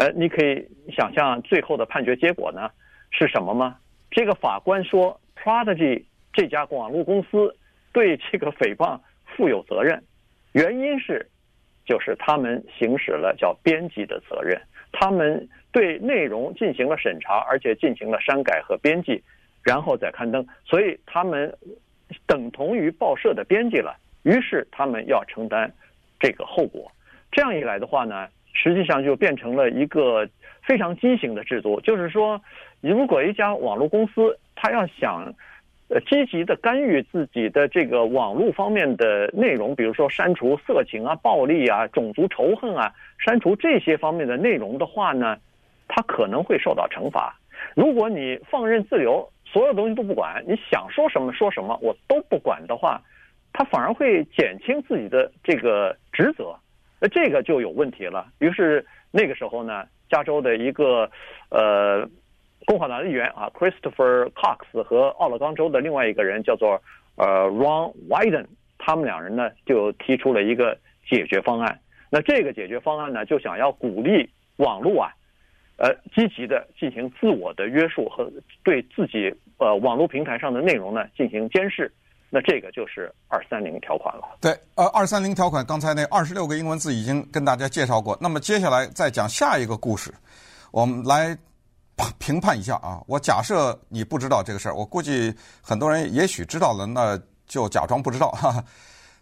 [0.00, 2.70] 呃，你可以想象最后的判决结果呢
[3.10, 3.76] 是什么吗？
[4.10, 7.54] 这个法官说，Prodigy 这家网络公司
[7.92, 10.02] 对这个诽谤负有责任，
[10.52, 11.28] 原因是
[11.84, 14.58] 就是他们行使了叫编辑的责任，
[14.90, 19.22] 他们对内容进行了审查，而且进行了删改和编辑，
[19.62, 21.54] 然后再刊登，所以他们
[22.26, 23.94] 等同于报社的编辑了。
[24.22, 25.70] 于是他们要承担。
[26.18, 26.90] 这个后果，
[27.32, 28.28] 这样一来的话呢，
[28.60, 30.28] 实际上就变成了一个
[30.62, 31.80] 非常畸形的制度。
[31.80, 32.40] 就是说，
[32.80, 35.32] 如果一家网络公司它要想，
[35.88, 45.36] 呃，积极的干预自己的这个网络方面的内容，比如说删除色情啊、暴力啊、种族仇恨啊，删除这些方面的内容的话呢，
[45.88, 47.34] 它可能会受到惩罚。
[47.74, 53.00] 如果你放任自流，所有东西都不管，你想说什么说什么，我都不管的话。
[53.52, 56.54] 他反而会减轻自己的这个职责，
[57.00, 58.26] 那这个就有问题了。
[58.38, 61.10] 于是那个时候呢，加州的一个
[61.48, 62.06] 呃
[62.66, 66.80] 共和党议员啊，Christopher Cox 和奥勒冈州的另外一个人叫做
[67.16, 68.46] 呃 Ron Wyden，
[68.78, 70.76] 他们两人呢就提出了一个
[71.08, 71.80] 解决方案。
[72.10, 75.10] 那这个解决方案呢，就想要鼓励网络啊，
[75.78, 78.30] 呃，积极的进行自我的约束和
[78.62, 81.90] 对自己呃网络平台上的内容呢进行监视。
[82.32, 84.22] 那这个就是二三零条款了。
[84.40, 88.16] 对，呃，二三零条款，刚才那二十六个英文字已经跟大家介绍过。
[88.20, 90.14] 那么接下来再讲下一个故事，
[90.70, 91.36] 我们来
[92.18, 93.02] 评判一下啊。
[93.08, 98.30] 我假设你不知道这个事儿，我估计很多人也许知道了，那就假装不知道。
[98.30, 98.64] 哈，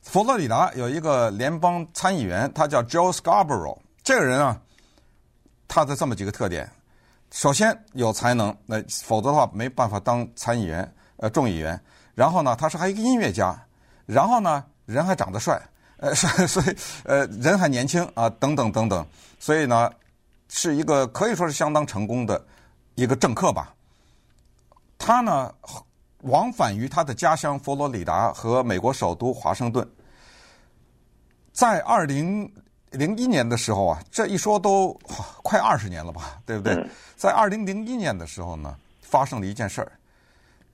[0.03, 3.79] 佛罗里达有一个联邦参议员，他叫 Joe Scarborough。
[4.03, 4.61] 这个人啊，
[5.67, 6.71] 他的这么几个特点：
[7.31, 11.81] 首先有才能，那否则的话没办法当参议员，呃，众议员。
[12.19, 13.57] 然后呢，他是还有一个音乐家，
[14.05, 15.57] 然后呢，人还长得帅，
[15.99, 16.13] 呃，
[16.49, 19.07] 所以呃，人还年轻啊，等等等等，
[19.39, 19.89] 所以呢，
[20.49, 22.45] 是一个可以说是相当成功的
[22.97, 23.73] 一个政客吧。
[24.99, 25.55] 他呢，
[26.23, 29.89] 往返于他的家乡佛罗里达和美国首都华盛顿。
[31.53, 32.53] 在二零
[32.91, 34.93] 零一年的时候啊，这一说都
[35.45, 36.85] 快二十年了吧，对不对？
[37.17, 39.93] 在二零零一年的时候呢，发生了一件事儿。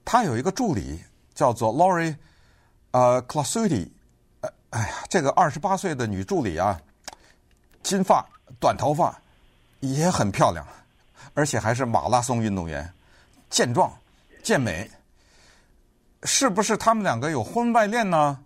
[0.03, 0.99] 他有一个助理
[1.35, 2.15] 叫做 Lori
[2.91, 3.87] 呃 Clausuti
[4.71, 6.81] 哎呀，这个二十八岁的女助理啊，
[7.83, 8.25] 金发、
[8.59, 9.21] 短头发，
[9.81, 10.65] 也很漂亮，
[11.33, 12.91] 而且还是马拉松运动员，
[13.49, 13.93] 健壮、
[14.41, 14.89] 健美。
[16.23, 18.39] 是不是他们两个有婚外恋呢？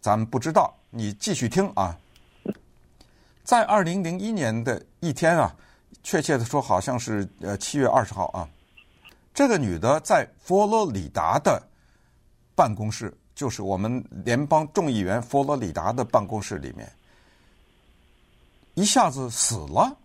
[0.00, 0.74] 咱们不知道。
[0.90, 1.96] 你继续听啊。
[3.42, 5.54] 在二零零一年的一天啊，
[6.02, 8.48] 确切的说，好像是呃七月二十号啊，
[9.34, 11.62] 这个女的在佛罗里达的
[12.54, 13.16] 办公室。
[13.34, 16.88] 就是我们联邦众议员佛罗里达的办公室里面，
[18.74, 19.96] 一下子死了。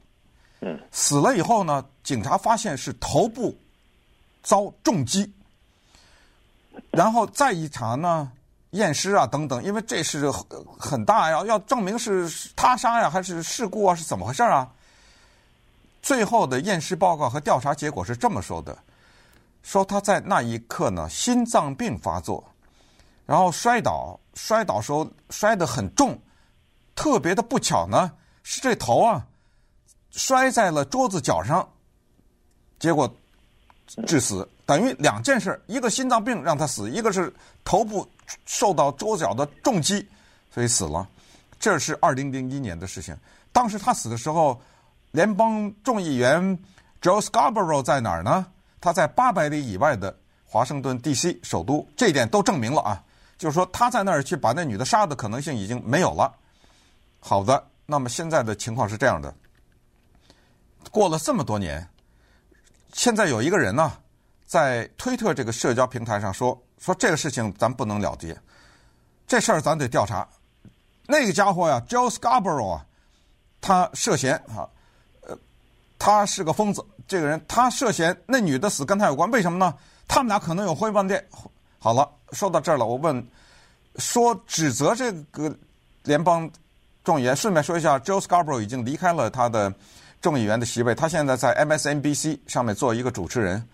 [0.62, 3.56] 嗯，死了以后呢，警察发现是头部
[4.42, 5.32] 遭重击，
[6.90, 8.32] 然后再一查呢，
[8.72, 10.30] 验尸啊等等，因为这是
[10.80, 14.68] 很大呀，要证明是他杀呀还是事故啊，是怎么回事啊？
[16.02, 18.76] 最后的验尸报告和调查结果是这么说的：
[19.62, 22.44] 说他在那一刻呢，心脏病发作。
[23.26, 26.20] 然后摔倒，摔倒时候摔得很重，
[26.96, 29.28] 特别的不巧呢，是这头啊
[30.10, 31.70] 摔在了桌子角上，
[32.80, 33.14] 结果
[34.08, 34.50] 致死。
[34.66, 37.32] 等于两件事，一个心脏病让他死，一个是
[37.64, 38.08] 头部
[38.46, 40.08] 受到桌角的重击，
[40.52, 41.08] 所以死了。
[41.60, 43.16] 这是二零零一年的事情。
[43.52, 44.60] 当时他死的时候，
[45.12, 46.58] 联邦众议员
[47.02, 48.48] Joe Scarborough 在哪儿呢？
[48.82, 50.16] 他在八百里以外的
[50.46, 51.40] 华盛顿 D.C.
[51.44, 53.04] 首都，这一点都证明了啊。
[53.38, 56.36] 就是说，他在那儿去把那女的杀的可能性已经没有了。
[57.20, 59.34] 好的，那么现在的情况是这样的：
[60.92, 61.88] 过了这么多年，
[62.92, 63.94] 现在有一个人呢，
[64.46, 68.38] 在推特这个社交平台上说说这个事情咱不能了结，
[69.26, 70.28] 这事儿咱得调查。
[71.08, 72.86] 那个家伙呀，Joe Scarborough 啊，
[73.62, 74.68] 他涉嫌啊，
[76.00, 76.84] 他是个疯子。
[77.08, 79.72] 这个人他涉嫌那女的死跟他有关，为什么呢？
[80.08, 81.24] 他们俩可能有婚外恋。
[81.78, 82.10] 好了。
[82.32, 83.28] 说到这儿了，我问，
[83.96, 85.52] 说指责这个
[86.04, 86.48] 联邦
[87.04, 87.36] 众议员。
[87.36, 89.74] 顺便说一下，Joe Scarborough 已经离开了他的
[90.22, 93.68] 众议员的席位，他现在在 MSNBC 上面做一个主持人，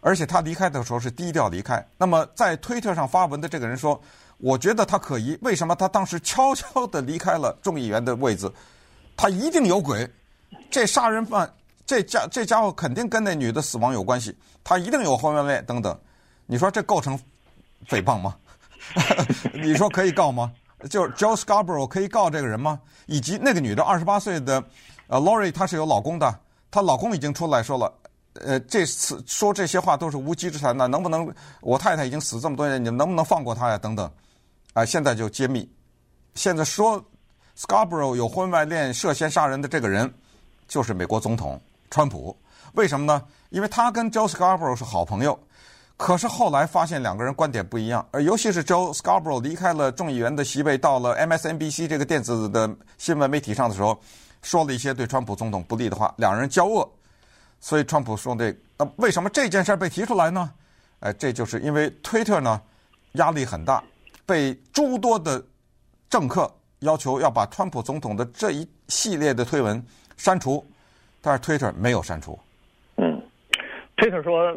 [0.00, 1.86] 而且他离开的时候是低调离开。
[1.98, 4.00] 那么在推特上发文的这个人说，
[4.38, 8.50] 我觉得他可疑，为什么他当时悄悄地离开了众议员的位置？
[9.18, 10.10] 他一定有鬼，
[10.70, 11.52] 这杀人犯，
[11.88, 15.98] 这家这家伙肯定跟那女的死亡有关系，他一定有婚外恋等等。
[16.44, 17.18] 你说这构成？
[17.88, 18.36] 诽谤吗？
[19.54, 20.52] 你说可以告吗？
[20.90, 22.78] 就是 Joe Scarborough 可以告这个人吗？
[23.06, 24.62] 以及那个女的二十八岁的
[25.06, 27.90] 呃 Lori，她是有老公的，她老公已经出来说了，
[28.34, 33.78] 呃，这次说这些话都是无稽之谈的，能不能我太太已经死这么多年，你们能不能放过她呀？
[33.78, 34.10] 等等，
[34.74, 35.66] 啊、现在就揭秘，
[36.34, 37.02] 现在说
[37.56, 40.12] Scarborough 有婚外恋、涉嫌杀人的这个人，
[40.66, 41.58] 就是美国总统
[41.90, 42.36] 川普。
[42.74, 43.22] 为什么呢？
[43.50, 45.38] 因为他跟 Joe Scarborough 是好朋友。
[45.96, 54.00] 可是后来发现两个人观点不一样，而尤其是 Joe Scarborough 离开了众议员的席位，到了 MSNBC 这个电子的新闻媒体上的时候，
[54.40, 56.88] 说了一些对川普总统不利的话，两人交恶，
[57.58, 60.52] 所以川普说这，那为什么这件事被提出来呢？
[61.00, 62.60] 哎，这就是因为 Twitter 呢
[63.14, 63.82] 压力很大，
[64.24, 65.44] 被诸多的
[66.08, 66.48] 政客
[66.78, 69.84] 要求要把川普总统的这一系列的推文
[70.16, 70.64] 删除，
[71.22, 72.38] 但是 Twitter 没有删除。
[72.96, 73.22] 嗯
[73.96, 74.56] ，Twitter 说。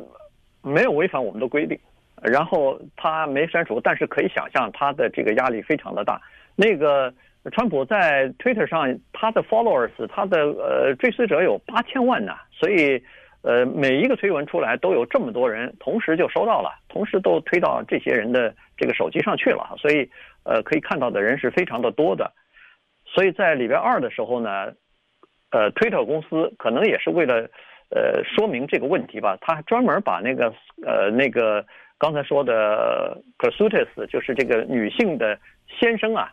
[0.64, 1.76] 没有违反我们的规定，
[2.22, 6.22] 然后他没删除，但是可以想象他的这个压力非常的大。
[6.56, 7.12] 那个
[7.52, 13.04] 川普在 Twitter 上，他的 followers，他的呃追随者有八千万呢，所以
[13.42, 20.08] 呃每一个推文出来都有这么多人同时就收到了，同时都推到这些人的这个手机上去了，所以
[20.44, 22.32] 呃可以看到的人是非常的多的。
[23.04, 24.72] 所以在礼拜二的时候呢，
[25.52, 27.50] 呃，Twitter 公司可能也是为了。
[27.94, 30.48] 呃，说明这个问题吧，他还专门把那个
[30.88, 31.62] 呃那个
[31.98, 35.38] 刚才说的 Clausuti 就是这个女性的
[35.68, 36.32] 先生啊，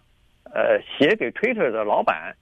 [0.55, 2.33] 呃，写给 Twitter 的老板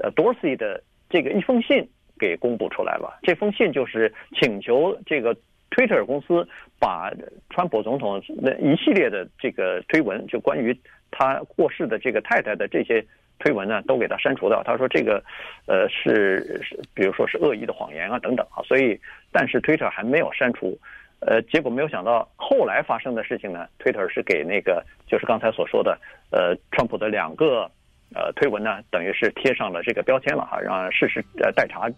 [0.00, 3.18] 呃 Dorsey 的这个一封信给公布出来了。
[3.22, 5.34] 这封信就是请求这个
[5.70, 6.46] Twitter 公司
[6.78, 7.10] 把
[7.48, 10.78] 川普总统那一系列的这个推文，就关于
[11.10, 13.02] 他过世的这个太太的这些。
[13.38, 14.62] 推文呢，都给他删除掉。
[14.62, 15.22] 他说这个，
[15.66, 18.62] 呃，是是，比如说是恶意的谎言啊，等等啊。
[18.64, 18.98] 所以，
[19.32, 20.78] 但是 Twitter 还没有删除。
[21.20, 25.98] 呃，结果没有想到，后来发生的事情呢，Twitter 是给那个，就是刚才所说的，
[26.30, 27.68] 呃，川普的两个
[28.14, 31.90] 呃推文呢，等于是贴上了这个标签了哈，让事实呃待查，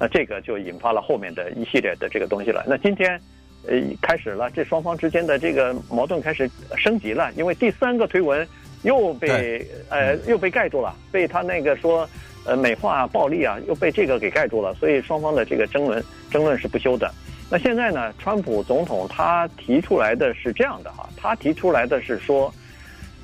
[0.00, 2.64] 那这个就引发了后面的一系列的这个东西了。
[2.66, 3.20] 那今天
[3.68, 8.48] 呃开始了，这双方之间的这个矛盾开始升级了，因为第三个推文
[8.82, 12.08] 又被呃又被盖住了，被他那个说
[12.44, 17.12] 呃美化暴力啊，又被这个给盖住了，所以双方的这个争论争论是不休的。
[17.50, 22.52] 那现在呢，川普总统他提出来的是这样的哈，他提出来的是说。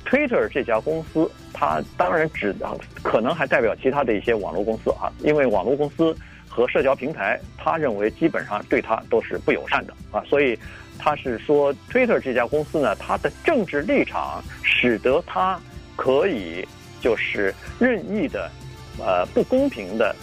[0.05, 6.15] Twitter 这家公司，他当然指啊可能还代表其他的一些网络公司啊，因为网络公司
[6.47, 10.57] 和社交平台，他认为基本上对他都是不友善的啊，所以
[10.99, 15.59] 他是说 Twitter 这家公司呢，它的政治立场使得它
[15.95, 16.67] 可以
[17.01, 18.51] 就是任意的，
[18.99, 20.15] 呃，不公平的，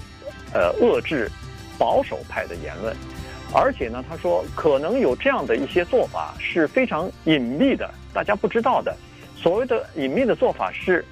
[0.53, 1.29] 呃，遏制
[1.79, 2.95] 保守派的言论，
[3.53, 8.95] 而且呢，他说可能有这样的一些做法是非常隐秘的，大家不知道的。
[9.35, 11.05] 所谓的隐秘的做法是，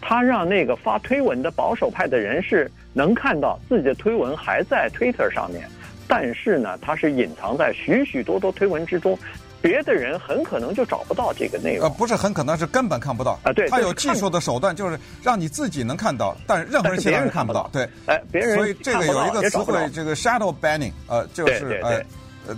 [0.00, 5.68] 他让那个发推文的保守派的人士能看到自己的推文还在 Twitter 上面，
[6.08, 9.16] 但是呢，它是隐藏在许许多多推文之中，
[9.60, 11.84] 别的人很可能就找不到这个内容。
[11.84, 13.52] 呃，不是很可能，是根本看不到啊。
[13.52, 17.68] 对，他有技术的手段，就是让你自己能看到，但任何人其他人看不到。
[17.72, 22.02] 对，哎，别人所以这个有一个词汇，这个 shadow banning，呃，就是呃。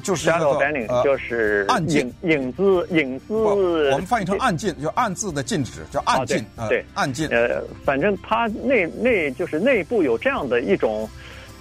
[0.05, 3.35] 就是 shadow banning，就是暗禁，影子影子。
[3.35, 6.47] 我们翻译成暗禁，就暗字的禁止，叫暗禁。
[6.69, 7.27] 对，暗禁。
[7.31, 11.11] 呃，反正它内内就是内部有这样的一种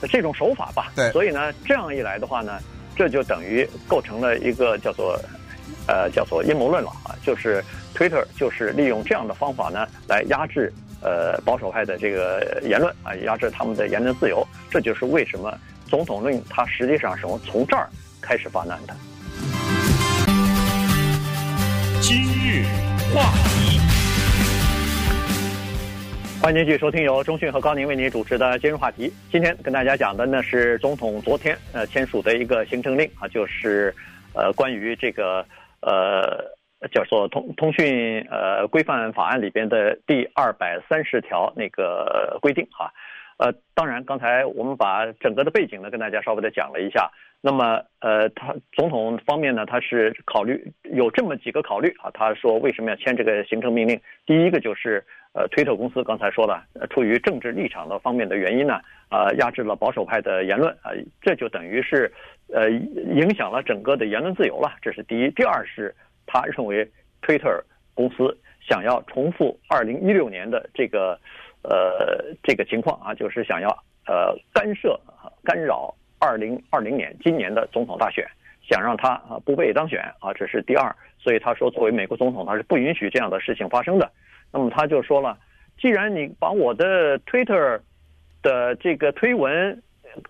[0.08, 0.92] 这种手法吧。
[0.96, 1.12] 对。
[1.12, 2.60] 所以呢，这样一来的话呢，
[2.96, 5.20] 这就等于构成了一个叫做
[5.88, 7.64] 呃叫做阴谋论了啊，就是
[7.96, 10.72] Twitter 就是利用这样的方法呢来压制
[11.02, 14.46] 呃保守派的这个言论啊，压制他们的言论自由。
[14.70, 17.90] 这就是为什么总统令它实际上是从从这儿。
[18.22, 18.94] 开始发难的。
[22.02, 22.66] 今日
[23.16, 23.79] 话题，
[26.42, 29.12] 欢迎继续收听由中讯和高宁为您主持的今日话题。
[29.30, 33.94] 今天跟大家讲的呢是总统昨天呃签署的一个行政令啊，就是
[34.34, 35.46] 呃关于这个
[35.82, 36.46] 呃
[36.94, 42.90] 叫做通通讯呃规范法案里边的第二百三十条那个规定哈。
[43.38, 47.12] 呃，当然刚才我们把整个的背景呢跟大家稍微的讲了一下。
[47.42, 52.12] 那么，呃，他总统方面呢，他是考虑有这么几个考虑啊。
[52.14, 53.98] 他说为什么要签这个行政命令？
[54.26, 62.12] 第一个就是，呃，推特公司刚才说了，出于政治立场的方面的原因呢，啊，压制了保守派的言论啊，这就等于是，
[62.54, 64.76] 呃，影响了整个的言论自由了。
[64.82, 65.30] 这是第一。
[65.32, 66.86] 第二是，他认为
[67.22, 67.64] 推特
[67.94, 71.18] 公司想要重复二零一六年的这个，
[71.64, 73.70] 呃，这个情况啊，就是想要
[74.06, 75.00] 呃干涉
[75.42, 75.96] 干扰。
[76.20, 78.28] 二零二零年今年的总统大选，
[78.62, 80.94] 想让他啊不被当选啊，这是第二。
[81.18, 84.12] 所以他说，作为美国总统，他是不允许这样的事情发生的。
[84.52, 85.38] 那么他就说了，
[85.80, 87.80] 既然你把我的 Twitter
[88.42, 89.82] 的这个推文，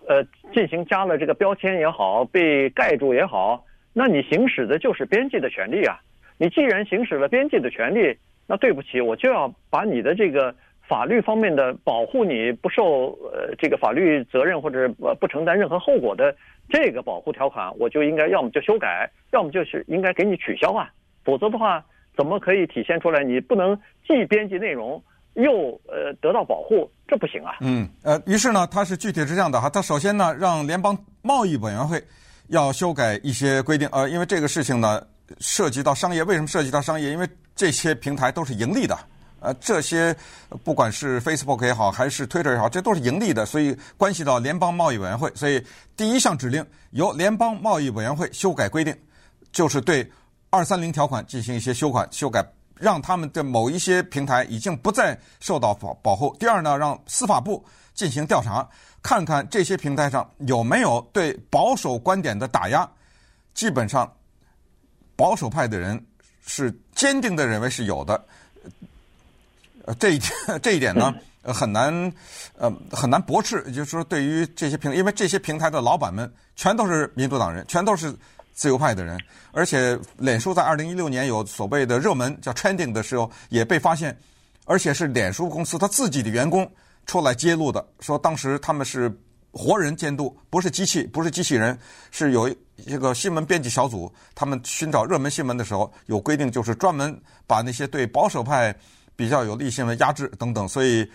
[0.08, 0.24] 呃，
[0.54, 6.00] 进行加了这个标签也好，被盖住也好，那你行使的就是编辑的权利啊。
[6.38, 8.18] 你既然行使了编辑的权利，
[8.48, 10.56] 那对不起，我就要把你的这个。
[10.90, 16.36] 法律方面的保护你不受呃这个法律责任或者呃不承担任何后果的
[16.68, 20.90] 这个保护条款，我就应该要么就修改，要么就是应该给你取消啊，
[21.24, 21.86] 否则的话
[22.18, 25.02] 怎么可以体现出来你不能既编辑内容
[25.36, 26.90] 又呃得到保护？
[27.08, 27.58] 这不行啊。
[27.62, 32.02] 嗯，呃，于是呢，他是具体是这样的哈，他首先呢让联邦贸易委员会
[32.48, 35.06] 要修改一些规定，呃，因为这个事情呢
[35.38, 37.12] 涉及到商业，为什么涉及到商业？
[37.12, 38.98] 因为这些平台都是盈利的。
[39.40, 40.16] 呃，这些
[40.64, 45.32] 不管是 Facebook 也好，还是 Twitter 也好，这都是盈利的，所以关系到联邦贸易委员会。
[45.36, 45.64] 所以
[45.96, 48.96] 第一项指令由联邦贸易委员会修改规定，
[49.52, 50.10] 就是对
[50.50, 56.36] 二三零条款进行一些修改，修改让他们的某一些平台已经不再受到保保护。
[56.40, 58.68] 第二呢，让司法部进行调查，
[59.02, 62.90] 看看这些平台上有没有对保守观点的打压。
[63.54, 64.10] 基本上，
[65.16, 66.02] 保守派的人
[66.46, 68.26] 是坚定的认为是有的。
[69.98, 70.32] 这一点，
[70.62, 71.14] 这一点呢，
[71.44, 72.14] 很难，
[72.58, 73.64] 呃，很难驳斥。
[73.66, 78.14] 也就是说，对于这些平台，因为这些平台的老板们全都是民主党人，全都是
[78.54, 79.18] 自由派的人，
[79.52, 84.16] 而且脸书在二零一六年有所谓的热门叫 trending 的时候，也被发现，
[84.66, 86.70] 而且是脸书公司他自己的员工
[87.06, 89.12] 出来揭露的，说当时他们是
[89.52, 91.76] 活人监督，不是机器，不是机器人，
[92.12, 98.76] 是有一个新闻编辑小组，他们寻找热门新闻的时候有规定，就是专门把那些对保守派。
[99.20, 101.06] 比较有利新闻压制等等，所以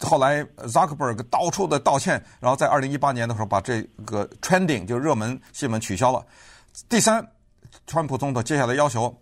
[0.00, 6.26] 后来 Zuckerberg 到处的道歉，然后在二零一八年的时候把这个 trending 就热门新闻取消了。
[6.88, 7.24] 第三，
[7.86, 9.16] 川普总统接下来要求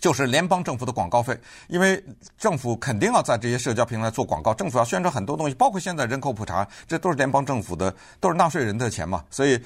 [0.00, 1.38] 就是联邦政府的广告费，
[1.68, 2.04] 因为
[2.36, 9.56] 政府肯定要在这些社交平台做广告，政府要宣传很多东西，包括现在人口普查，这都是联邦政府的，都是纳税人的钱嘛，所以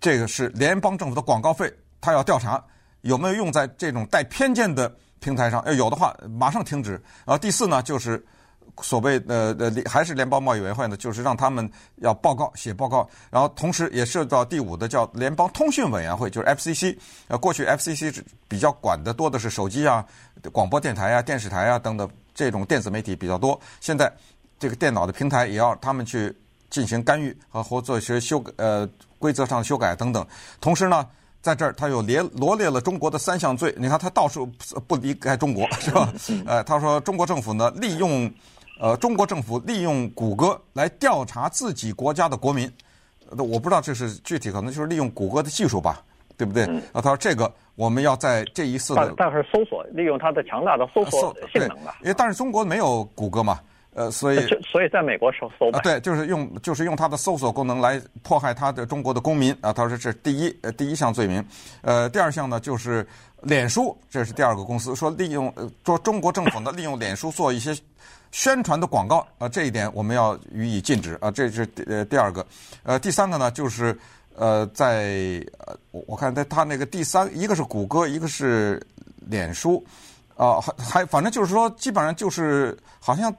[0.00, 2.60] 这个是联邦政府的广告费，他要调查
[3.02, 4.92] 有没有用在这种带偏见的
[5.22, 6.92] 平台上，要有的话马上停止。
[7.24, 8.22] 然后第四呢，就是。
[8.80, 16.96] 所谓的呃还是联邦贸易委员会呢，就是让他们要报告写报告，然后同时也涉及到第五的叫联邦通讯委员会，就是 FCC。
[17.28, 20.02] 呃，过去 FCC 比较管的多的是手机啊、
[20.52, 23.60] 广播电台啊、电视台啊等等这种电子媒体比较多。
[23.78, 24.10] 现在
[24.58, 26.34] 这个电脑的平台也要他们去
[26.70, 30.26] 进行干预和或做一些修改呃规则上的修改等等。
[30.62, 31.06] 同时呢，
[31.42, 33.74] 在这儿他又列罗列了中国的三项罪。
[33.76, 34.50] 你看他到处
[34.86, 36.10] 不离开中国是吧？
[36.46, 38.32] 呃，他说中国政府呢利用。
[38.80, 42.68] 呃，中国政府利用谷歌来调查自己国家的国民，
[43.30, 46.02] 我不知道这是具体，可能就是利用谷歌的技术吧，
[46.36, 46.64] 对不对？
[46.64, 53.60] 嗯、啊，他说这个我们要在这一次的，但是搜索利用它的强大的搜索性能吧，因为但是中国没有谷歌嘛，
[53.94, 61.44] 呃，所以所以在美国搜搜吧，啊，对，就是用就是用它的搜索功能来迫害他的中国的公民啊，他说这是第一呃第一项罪名，
[61.82, 63.06] 呃，第二项呢就是
[63.42, 67.76] 脸书，这是第二个公司说利用呃说中国政府呢利用脸书做一些。
[68.34, 72.46] 宣传的广告啊，这一点我们要予以禁止啊，这是呃第二个，
[72.82, 73.94] 呃第三个呢就是
[74.34, 78.82] 呃在呃我我看在他那个第三一个是谷歌，一个是
[79.28, 79.84] 脸书，
[80.34, 83.30] 啊还还反正就是说基本上就是好像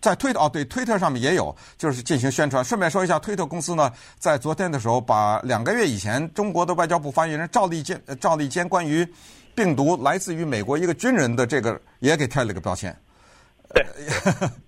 [0.00, 2.64] 在推特哦对推特上面也有就是进行宣传。
[2.64, 9.06] 顺便说一下，推特公司呢在昨天的时候把两个月以前中国的外交部发言人赵立坚赵立坚关于
[9.54, 12.94] 病毒来自于美国一个军人的这个也给贴了个标签。
[13.74, 13.84] 对，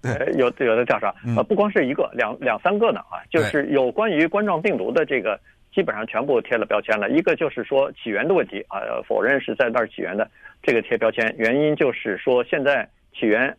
[0.02, 5.40] 对， 有有的调查，呃，不光是一个，两两三个呢啊，就是有关于冠状病毒的这个，
[5.74, 7.08] 基本上全部贴了标签了。
[7.08, 8.76] 一个就是说起源的问题啊，
[9.08, 10.30] 否认是在那儿起源的，
[10.62, 12.86] 这个贴标签，原因就是说现在
[13.18, 13.56] 起源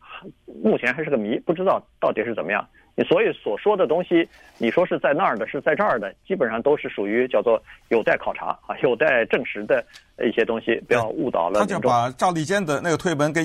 [0.64, 2.68] 目前还是个谜，不知道到底是怎么样。
[2.95, 9.84] 你所以所说的东西，你说是在那儿的，是在这儿的，基本上都是属于叫做有待考察啊，有待证实的
[10.20, 11.59] 一些东西，不要误导了。
[11.59, 13.41] 他就把赵立坚的那个推文给。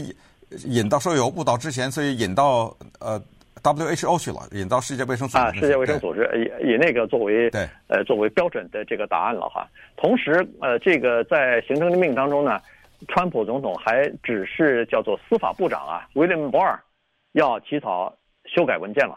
[0.64, 3.20] 引到说有误导之前，所以引到呃
[3.64, 5.42] WHO 去了，引到世界卫生组织。
[5.42, 9.66] 啊，世界卫生组织以以那个作为对呃作为标准的这个答案了哈。
[9.96, 12.60] 同时呃，这个在行政命令当中呢，
[13.08, 16.78] 川普总统还只是叫做司法部长啊，William Barr
[17.36, 18.16] 要起草
[18.46, 19.16] 修改文件了，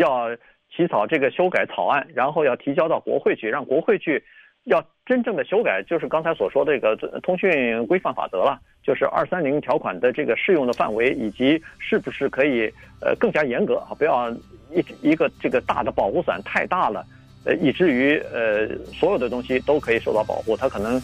[0.00, 0.34] 要
[0.74, 4.24] 起草这个修改草案，然后要提交到国会去，让国会去
[4.64, 8.58] 要真正的修改，就是刚才所说的这个通讯规范法则了。
[8.80, 13.92] 就是二三零条款的这个适用的范围，以及是不是可以呃更加严格啊？
[13.98, 14.30] 不要
[14.70, 17.04] 一一个这个大的保护伞太大了，
[17.44, 20.56] 呃，以至于呃所有的东西都可以受到保护。
[20.56, 20.98] 它可能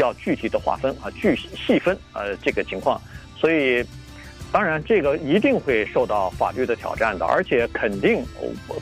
[0.00, 3.00] 要具体的划分啊，具细分呃这个情况。
[3.36, 3.84] 所以
[4.50, 8.24] 当然这个一定会受到法律的挑战的，而且肯定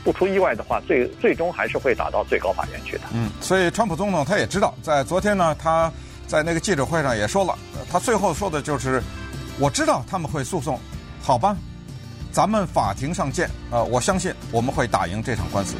[0.04, 3.02] 不出意外的话，最最终还是会打到最高法院去的。
[3.12, 5.92] 嗯，所以川普总统他也知道，在昨天呢他。
[6.28, 7.56] 在那个记者会上也说了，
[7.88, 9.00] 他最后说的就是，
[9.60, 10.76] 我知道他们会诉讼，
[11.22, 11.56] 好吧，
[12.32, 15.76] 咱们法庭上见，呃，我相信我们会打赢这场官司。